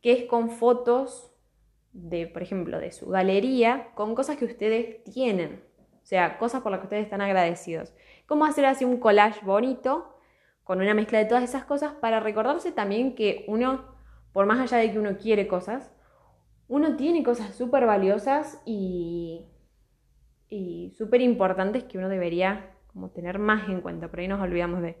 que 0.00 0.12
es 0.12 0.24
con 0.26 0.50
fotos 0.50 1.34
de, 1.92 2.28
por 2.28 2.42
ejemplo, 2.42 2.78
de 2.78 2.92
su 2.92 3.08
galería, 3.08 3.90
con 3.96 4.14
cosas 4.14 4.36
que 4.36 4.44
ustedes 4.44 5.02
tienen. 5.02 5.64
O 6.02 6.06
sea, 6.08 6.38
cosas 6.38 6.62
por 6.62 6.70
las 6.70 6.80
que 6.80 6.86
ustedes 6.86 7.04
están 7.04 7.20
agradecidos. 7.20 7.92
¿Cómo 8.28 8.44
hacer 8.44 8.66
así 8.66 8.84
un 8.84 8.98
collage 8.98 9.42
bonito 9.42 10.14
con 10.62 10.82
una 10.82 10.92
mezcla 10.92 11.18
de 11.18 11.24
todas 11.24 11.42
esas 11.42 11.64
cosas 11.64 11.94
para 11.94 12.20
recordarse 12.20 12.72
también 12.72 13.14
que 13.14 13.46
uno, 13.48 13.86
por 14.34 14.44
más 14.44 14.60
allá 14.60 14.76
de 14.76 14.92
que 14.92 14.98
uno 14.98 15.16
quiere 15.16 15.48
cosas, 15.48 15.90
uno 16.68 16.94
tiene 16.96 17.22
cosas 17.22 17.54
súper 17.54 17.86
valiosas 17.86 18.60
y, 18.66 19.46
y 20.46 20.90
súper 20.98 21.22
importantes 21.22 21.84
que 21.84 21.96
uno 21.96 22.10
debería 22.10 22.74
como 22.88 23.08
tener 23.08 23.38
más 23.38 23.66
en 23.70 23.80
cuenta. 23.80 24.10
Por 24.10 24.20
ahí 24.20 24.28
nos 24.28 24.42
olvidamos 24.42 24.82
de, 24.82 24.98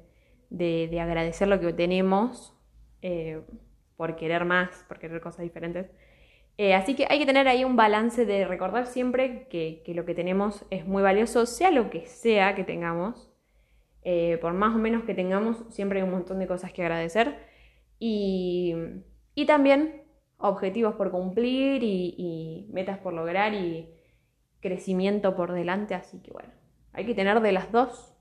de, 0.48 0.98
agradecer 0.98 1.48
lo 1.48 1.60
que 1.60 1.74
tenemos 1.74 2.56
eh, 3.02 3.42
por 3.98 4.16
querer 4.16 4.46
más, 4.46 4.86
por 4.88 4.98
querer 4.98 5.20
cosas 5.20 5.42
diferentes. 5.42 5.90
Eh, 6.60 6.74
así 6.74 6.96
que 6.96 7.06
hay 7.08 7.20
que 7.20 7.26
tener 7.26 7.46
ahí 7.46 7.64
un 7.64 7.76
balance 7.76 8.26
de 8.26 8.44
recordar 8.44 8.86
siempre 8.88 9.46
que, 9.48 9.80
lo 9.94 10.04
que 10.04 10.14
tenemos 10.14 10.66
es 10.70 10.84
muy 10.86 11.04
valioso, 11.04 11.46
sea 11.46 11.70
lo 11.70 11.88
que 11.88 12.06
sea 12.06 12.56
que 12.56 12.64
tengamos. 12.64 13.30
Eh, 14.02 14.38
por 14.40 14.52
más 14.54 14.74
o 14.74 14.78
menos 14.78 15.04
que 15.04 15.14
tengamos, 15.14 15.64
siempre 15.70 16.00
hay 16.00 16.04
un 16.04 16.10
montón 16.10 16.40
de 16.40 16.48
cosas 16.48 16.72
que 16.72 16.82
agradecer. 16.82 17.38
Y, 18.00 18.74
también 19.46 20.02
objetivos 20.38 20.94
por 20.96 21.10
cumplir 21.12 21.82
y, 21.84 22.14
y 22.18 22.68
metas 22.72 22.98
por 22.98 23.12
lograr 23.12 23.54
y 23.54 23.88
crecimiento 24.60 25.36
por 25.36 25.52
delante. 25.52 25.94
Así 25.94 26.20
que 26.20 26.32
bueno, 26.32 26.50
hay 26.92 27.06
que 27.06 27.14
tener 27.14 27.40
de 27.40 27.52
las 27.52 27.70
dos, 27.70 28.14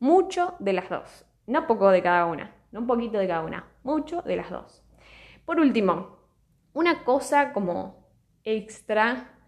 mucho 0.00 0.54
de 0.60 0.72
las 0.72 0.88
dos. 0.88 1.26
No 1.46 1.66
poco 1.66 1.90
de 1.90 2.02
cada 2.02 2.24
una, 2.24 2.56
no 2.72 2.80
un 2.80 2.86
poquito 2.86 3.18
de 3.18 3.28
cada 3.28 3.42
una, 3.42 3.70
mucho 3.82 4.22
de 4.22 4.36
las 4.36 4.48
dos. 4.50 4.82
Por 5.44 5.60
último, 5.60 6.21
una 6.74 7.04
cosa 7.04 7.52
como 7.52 8.08
extra 8.44 9.38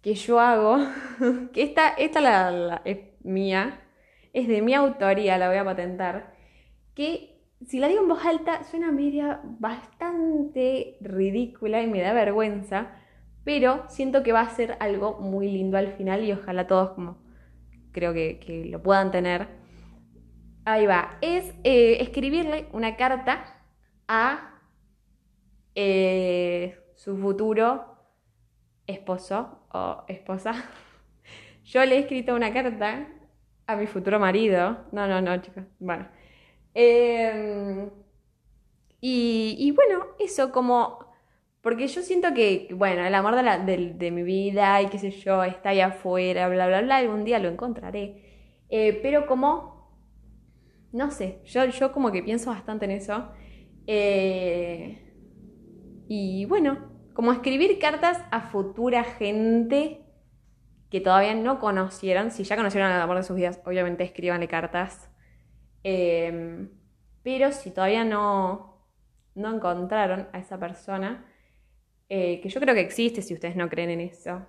que 0.00 0.14
yo 0.14 0.40
hago, 0.40 0.78
que 1.52 1.62
esta, 1.62 1.88
esta 1.90 2.20
la, 2.20 2.82
es 2.84 2.98
mía, 3.22 3.80
es 4.32 4.48
de 4.48 4.62
mi 4.62 4.74
autoría, 4.74 5.38
la 5.38 5.48
voy 5.48 5.58
a 5.58 5.64
patentar, 5.64 6.34
que 6.94 7.40
si 7.66 7.78
la 7.78 7.88
digo 7.88 8.02
en 8.02 8.08
voz 8.08 8.24
alta 8.24 8.64
suena 8.64 8.90
media 8.90 9.40
bastante 9.44 10.96
ridícula 11.00 11.82
y 11.82 11.86
me 11.86 12.00
da 12.00 12.12
vergüenza, 12.12 12.92
pero 13.44 13.84
siento 13.88 14.22
que 14.22 14.32
va 14.32 14.40
a 14.40 14.50
ser 14.50 14.76
algo 14.80 15.18
muy 15.20 15.48
lindo 15.48 15.76
al 15.76 15.92
final 15.92 16.24
y 16.24 16.32
ojalá 16.32 16.66
todos 16.66 16.90
como 16.90 17.18
creo 17.92 18.12
que 18.14 18.66
lo 18.70 18.82
puedan 18.82 19.10
tener 19.10 19.62
Ahí 20.64 20.86
va. 20.86 21.18
Es 21.20 21.52
eh, 21.64 21.98
escribirle 22.00 22.68
una 22.72 22.96
carta 22.96 23.44
a 24.06 24.51
eh, 25.74 26.78
su 26.96 27.16
futuro 27.16 27.96
esposo 28.86 29.66
o 29.72 30.04
esposa. 30.08 30.52
Yo 31.64 31.84
le 31.84 31.96
he 31.96 31.98
escrito 32.00 32.34
una 32.34 32.52
carta 32.52 33.08
a 33.66 33.76
mi 33.76 33.86
futuro 33.86 34.18
marido. 34.18 34.84
No, 34.92 35.06
no, 35.06 35.20
no, 35.20 35.36
chicos. 35.40 35.64
Bueno. 35.78 36.08
Em, 36.74 37.90
y, 39.00 39.72
bueno, 39.72 40.06
eso 40.18 40.52
como... 40.52 41.10
Porque 41.60 41.86
yo 41.86 42.02
siento 42.02 42.34
que, 42.34 42.68
bueno, 42.74 43.04
el 43.06 43.14
amor 43.14 43.36
de, 43.36 43.94
de, 43.94 44.10
mi 44.10 44.24
vida 44.24 44.82
y 44.82 44.88
qué 44.88 44.98
sé 44.98 45.12
yo, 45.12 45.44
está 45.44 45.70
ahí 45.70 45.80
afuera, 45.80 46.48
bla, 46.48 46.66
bla, 46.66 46.82
bla, 46.82 46.96
algún 46.96 47.24
día 47.24 47.38
lo 47.38 47.48
encontraré. 47.48 48.64
Eh, 48.68 48.98
pero 49.00 49.26
como 49.26 49.72
no 50.92 51.10
sé, 51.10 51.40
yo, 51.46 51.64
yo 51.66 51.90
como 51.92 52.12
que 52.12 52.22
pienso 52.22 52.50
bastante 52.50 52.84
en 52.84 52.90
eso. 52.92 53.30
Eh, 53.86 55.01
y 56.08 56.44
bueno, 56.46 56.92
como 57.14 57.32
escribir 57.32 57.78
cartas 57.78 58.22
a 58.30 58.40
futura 58.40 59.04
gente 59.04 60.02
que 60.90 61.00
todavía 61.00 61.34
no 61.34 61.58
conocieron. 61.58 62.30
Si 62.30 62.44
ya 62.44 62.54
conocieron 62.54 62.92
al 62.92 63.00
amor 63.00 63.16
de 63.16 63.22
sus 63.22 63.34
vidas, 63.34 63.60
obviamente 63.64 64.04
escríbanle 64.04 64.46
cartas. 64.46 65.10
Em, 65.82 66.70
pero 67.22 67.50
si 67.52 67.70
todavía 67.70 68.04
no, 68.04 68.86
no 69.34 69.54
encontraron 69.54 70.28
a 70.32 70.38
esa 70.38 70.58
persona, 70.58 71.24
eh, 72.10 72.40
que 72.42 72.48
yo 72.50 72.60
creo 72.60 72.74
que 72.74 72.82
existe 72.82 73.22
si 73.22 73.34
ustedes 73.34 73.56
no 73.56 73.70
creen 73.70 73.90
en 73.90 74.00
eso, 74.00 74.46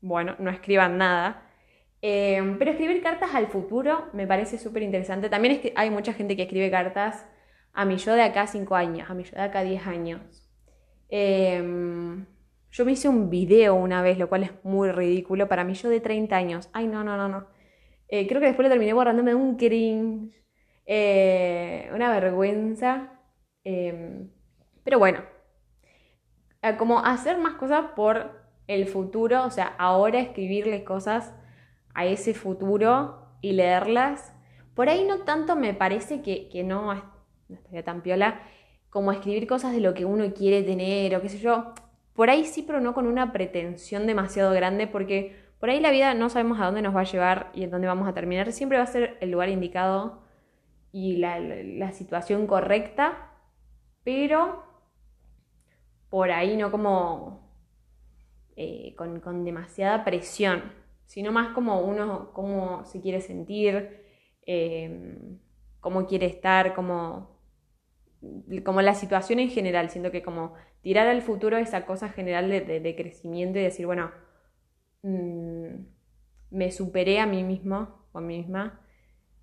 bueno, 0.00 0.34
no 0.40 0.50
escriban 0.50 0.98
nada. 0.98 1.48
Em, 2.02 2.58
pero 2.58 2.72
escribir 2.72 3.02
cartas 3.02 3.34
al 3.34 3.46
futuro 3.46 4.10
me 4.12 4.26
parece 4.26 4.58
súper 4.58 4.82
interesante. 4.82 5.30
También 5.30 5.54
es 5.54 5.60
que 5.60 5.72
hay 5.76 5.90
mucha 5.90 6.12
gente 6.12 6.36
que 6.36 6.42
escribe 6.42 6.70
cartas 6.70 7.24
a 7.72 7.84
mi 7.84 7.98
yo 7.98 8.14
de 8.14 8.22
acá 8.22 8.46
5 8.46 8.74
años, 8.74 9.10
a 9.10 9.14
mi 9.14 9.24
yo 9.24 9.36
de 9.36 9.42
acá 9.42 9.62
10 9.62 9.86
años. 9.86 10.43
Em, 11.16 12.26
yo 12.72 12.84
me 12.84 12.90
hice 12.90 13.08
un 13.08 13.30
video 13.30 13.76
una 13.76 14.02
vez, 14.02 14.18
lo 14.18 14.28
cual 14.28 14.42
es 14.42 14.50
muy 14.64 14.90
ridículo, 14.90 15.48
para 15.48 15.62
mi 15.62 15.74
yo 15.74 15.88
de 15.88 16.00
30 16.00 16.34
años. 16.34 16.68
Ay, 16.72 16.88
no, 16.88 17.04
no, 17.04 17.16
no, 17.16 17.28
no. 17.28 17.46
Eh, 18.08 18.26
creo 18.26 18.40
que 18.40 18.48
después 18.48 18.66
lo 18.66 18.70
terminé 18.70 18.92
borrándome 18.94 19.32
un 19.32 19.56
cringe, 19.56 20.34
eh, 20.86 21.88
una 21.94 22.10
vergüenza. 22.10 23.20
Em, 23.62 24.28
pero 24.82 24.98
bueno, 24.98 25.20
eh, 26.62 26.76
como 26.76 26.98
hacer 26.98 27.38
más 27.38 27.54
cosas 27.54 27.92
por 27.94 28.32
el 28.66 28.88
futuro, 28.88 29.44
o 29.44 29.50
sea, 29.50 29.66
ahora 29.78 30.18
escribirles 30.18 30.82
cosas 30.82 31.32
a 31.94 32.06
ese 32.06 32.34
futuro 32.34 33.28
y 33.40 33.52
leerlas. 33.52 34.34
Por 34.74 34.88
ahí 34.88 35.04
no 35.04 35.20
tanto 35.20 35.54
me 35.54 35.74
parece 35.74 36.22
que, 36.22 36.64
no, 36.64 36.92
no 36.92 37.54
estaría 37.54 37.84
tan 37.84 38.02
piola 38.02 38.40
como 38.94 39.10
escribir 39.10 39.48
cosas 39.48 39.72
de 39.72 39.80
lo 39.80 39.92
que 39.92 40.04
uno 40.04 40.32
quiere 40.32 40.62
tener 40.62 41.16
o 41.16 41.20
qué 41.20 41.28
sé 41.28 41.38
yo. 41.38 41.74
Por 42.14 42.30
ahí 42.30 42.44
sí, 42.44 42.62
pero 42.62 42.80
no 42.80 42.94
con 42.94 43.08
una 43.08 43.32
pretensión 43.32 44.06
demasiado 44.06 44.52
grande 44.52 44.86
porque 44.86 45.36
por 45.58 45.68
ahí 45.68 45.80
la 45.80 45.90
vida 45.90 46.14
no 46.14 46.30
sabemos 46.30 46.60
a 46.60 46.66
dónde 46.66 46.80
nos 46.80 46.94
va 46.94 47.00
a 47.00 47.04
llevar 47.04 47.50
y 47.54 47.64
en 47.64 47.72
dónde 47.72 47.88
vamos 47.88 48.06
a 48.08 48.14
terminar. 48.14 48.52
Siempre 48.52 48.78
va 48.78 48.84
a 48.84 48.86
ser 48.86 49.18
el 49.20 49.32
lugar 49.32 49.48
indicado 49.48 50.22
y 50.92 51.16
la, 51.16 51.90
situación 51.90 52.46
correcta, 52.46 53.32
pero 54.04 54.62
por 56.08 56.30
ahí 56.30 56.56
no 56.56 56.70
como 56.70 57.50
eh, 58.54 58.94
con, 58.96 59.18
con 59.18 59.44
demasiada 59.44 60.04
presión 60.04 60.84
sino 61.06 61.32
más 61.32 61.52
como 61.54 61.80
uno, 61.80 62.30
cómo 62.32 62.84
se 62.84 63.00
quiere 63.00 63.20
sentir, 63.20 64.00
em, 64.46 65.38
cómo 65.80 66.06
quiere 66.06 66.26
estar, 66.26 66.74
como, 66.74 67.33
como 68.64 68.82
la 68.82 68.94
situación 68.94 69.38
en 69.38 69.50
general. 69.50 69.90
Siento 69.90 70.10
que 70.10 70.22
como 70.22 70.54
tirar 70.82 71.06
al 71.08 71.22
futuro 71.22 71.56
esa 71.56 71.86
cosa 71.86 72.08
general 72.08 72.48
de, 72.48 72.94
crecimiento 72.96 73.58
y 73.58 73.62
decir, 73.62 73.86
bueno, 73.86 74.10
mm, 75.02 75.66
me 76.50 76.70
superé 76.70 77.20
a 77.20 77.26
mí 77.26 77.42
mismo 77.42 78.06
o 78.12 78.18
a 78.18 78.20
mí 78.20 78.38
misma 78.38 78.80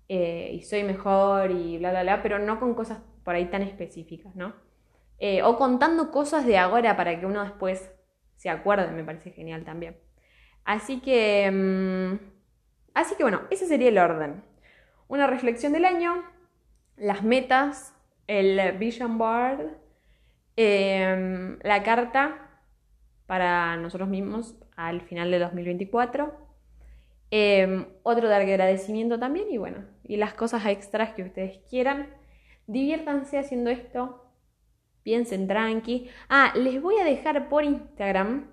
eh, 0.08 0.50
y 0.52 0.62
soy 0.62 0.82
mejor 0.82 1.50
y 1.50 1.78
bla, 1.78 1.90
bla, 1.90 2.02
bla, 2.02 2.22
pero 2.22 2.38
no 2.38 2.60
con 2.60 2.74
cosas 2.74 3.00
por 3.24 3.34
ahí 3.34 3.46
tan 3.46 3.62
específicas, 3.62 4.34
¿no? 4.34 4.54
Eh, 5.18 5.42
o 5.42 5.56
contando 5.56 6.10
cosas 6.10 6.44
de 6.46 6.58
ahora 6.58 6.96
para 6.96 7.18
que 7.18 7.26
uno 7.26 7.42
después 7.42 7.90
se 8.36 8.50
acuerde, 8.50 8.90
me 8.90 9.04
parece 9.04 9.30
genial 9.30 9.64
también. 9.64 9.96
Así 10.64 11.00
que, 11.00 11.50
mm, 11.50 12.18
así 12.94 13.14
que 13.14 13.22
bueno, 13.22 13.42
ese 13.50 13.66
sería 13.66 13.88
el 13.88 13.98
orden. 13.98 14.42
Una 15.08 15.26
reflexión 15.26 15.72
del 15.72 15.84
año, 15.84 16.24
las 16.96 17.22
metas, 17.22 17.94
el 18.38 18.78
vision 18.78 19.18
board, 19.18 19.76
em, 20.56 21.58
la 21.62 21.82
carta 21.82 22.48
para 23.26 23.76
nosotros 23.76 24.08
mismos 24.08 24.56
al 24.76 25.00
final 25.02 25.30
de 25.30 25.38
2024. 25.38 26.32
Em, 27.30 27.86
otro 28.02 28.28
de 28.28 28.34
agradecimiento 28.34 29.18
también 29.18 29.50
y 29.50 29.58
bueno, 29.58 29.84
y 30.04 30.16
las 30.16 30.34
cosas 30.34 30.66
extras 30.66 31.14
que 31.14 31.22
ustedes 31.22 31.58
quieran. 31.68 32.08
Diviértanse 32.66 33.38
haciendo 33.38 33.70
esto. 33.70 34.30
Piensen 35.02 35.48
tranqui. 35.48 36.08
Ah, 36.28 36.52
les 36.54 36.80
voy 36.80 36.96
a 36.98 37.04
dejar 37.04 37.48
por 37.48 37.64
Instagram 37.64 38.50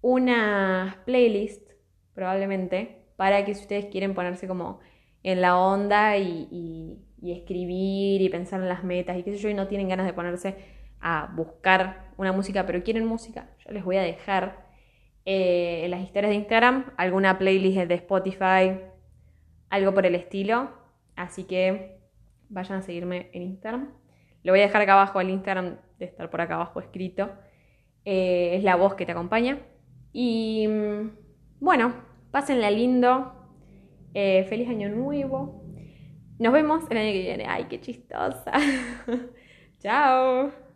una 0.00 1.02
playlist, 1.06 1.70
probablemente, 2.14 3.04
para 3.16 3.44
que 3.44 3.54
si 3.54 3.62
ustedes 3.62 3.86
quieren 3.86 4.14
ponerse 4.14 4.46
como 4.46 4.80
en 5.22 5.40
la 5.40 5.58
onda 5.58 6.16
y, 6.18 7.00
escribir 7.22 8.20
y 8.20 8.28
pensar 8.28 8.60
en 8.60 8.68
las 8.68 8.84
metas 8.84 9.16
y 9.16 9.22
qué 9.22 9.32
sé 9.32 9.38
yo, 9.38 9.48
y 9.48 9.54
no 9.54 9.66
tienen 9.66 9.88
ganas 9.88 10.06
de 10.06 10.12
ponerse 10.12 10.56
a 11.00 11.32
buscar 11.34 12.10
una 12.16 12.32
música, 12.32 12.66
pero 12.66 12.82
quieren 12.82 13.06
música, 13.06 13.50
yo 13.64 13.72
les 13.72 13.84
voy 13.84 13.96
a 13.96 14.02
dejar 14.02 14.64
eh, 15.26 15.84
en 15.84 15.90
las 15.90 16.02
historias 16.02 16.30
de 16.30 16.36
Instagram 16.36 16.92
alguna 16.96 17.38
playlist 17.38 17.88
de 17.88 17.94
Spotify, 17.94 18.78
algo 19.70 19.94
por 19.94 20.06
el 20.06 20.14
estilo. 20.14 20.70
Así 21.16 21.44
que 21.44 22.00
vayan 22.48 22.78
a 22.78 22.82
seguirme 22.82 23.30
en 23.32 23.42
Instagram. 23.42 23.90
Le 24.42 24.50
voy 24.50 24.60
a 24.60 24.64
dejar 24.64 24.82
acá 24.82 24.92
abajo 24.92 25.20
el 25.20 25.30
Instagram 25.30 25.76
de 25.98 26.04
estar 26.04 26.28
por 26.30 26.40
acá 26.40 26.54
abajo 26.54 26.80
escrito. 26.80 27.30
Eh, 28.04 28.56
es 28.56 28.64
la 28.64 28.76
voz 28.76 28.94
que 28.94 29.06
te 29.06 29.12
acompaña. 29.12 29.58
Y 30.12 30.66
mm, 30.68 31.10
bueno, 31.60 31.94
pásenla 32.30 32.70
lindo. 32.70 33.32
Eh, 34.12 34.44
feliz 34.44 34.68
año 34.68 34.88
nuevo. 34.90 35.63
Nos 36.38 36.52
vemos 36.52 36.84
el 36.90 36.98
año 36.98 37.12
que 37.12 37.20
viene. 37.20 37.46
Ay, 37.48 37.66
qué 37.68 37.80
chistosa. 37.80 38.52
Chao. 39.80 40.63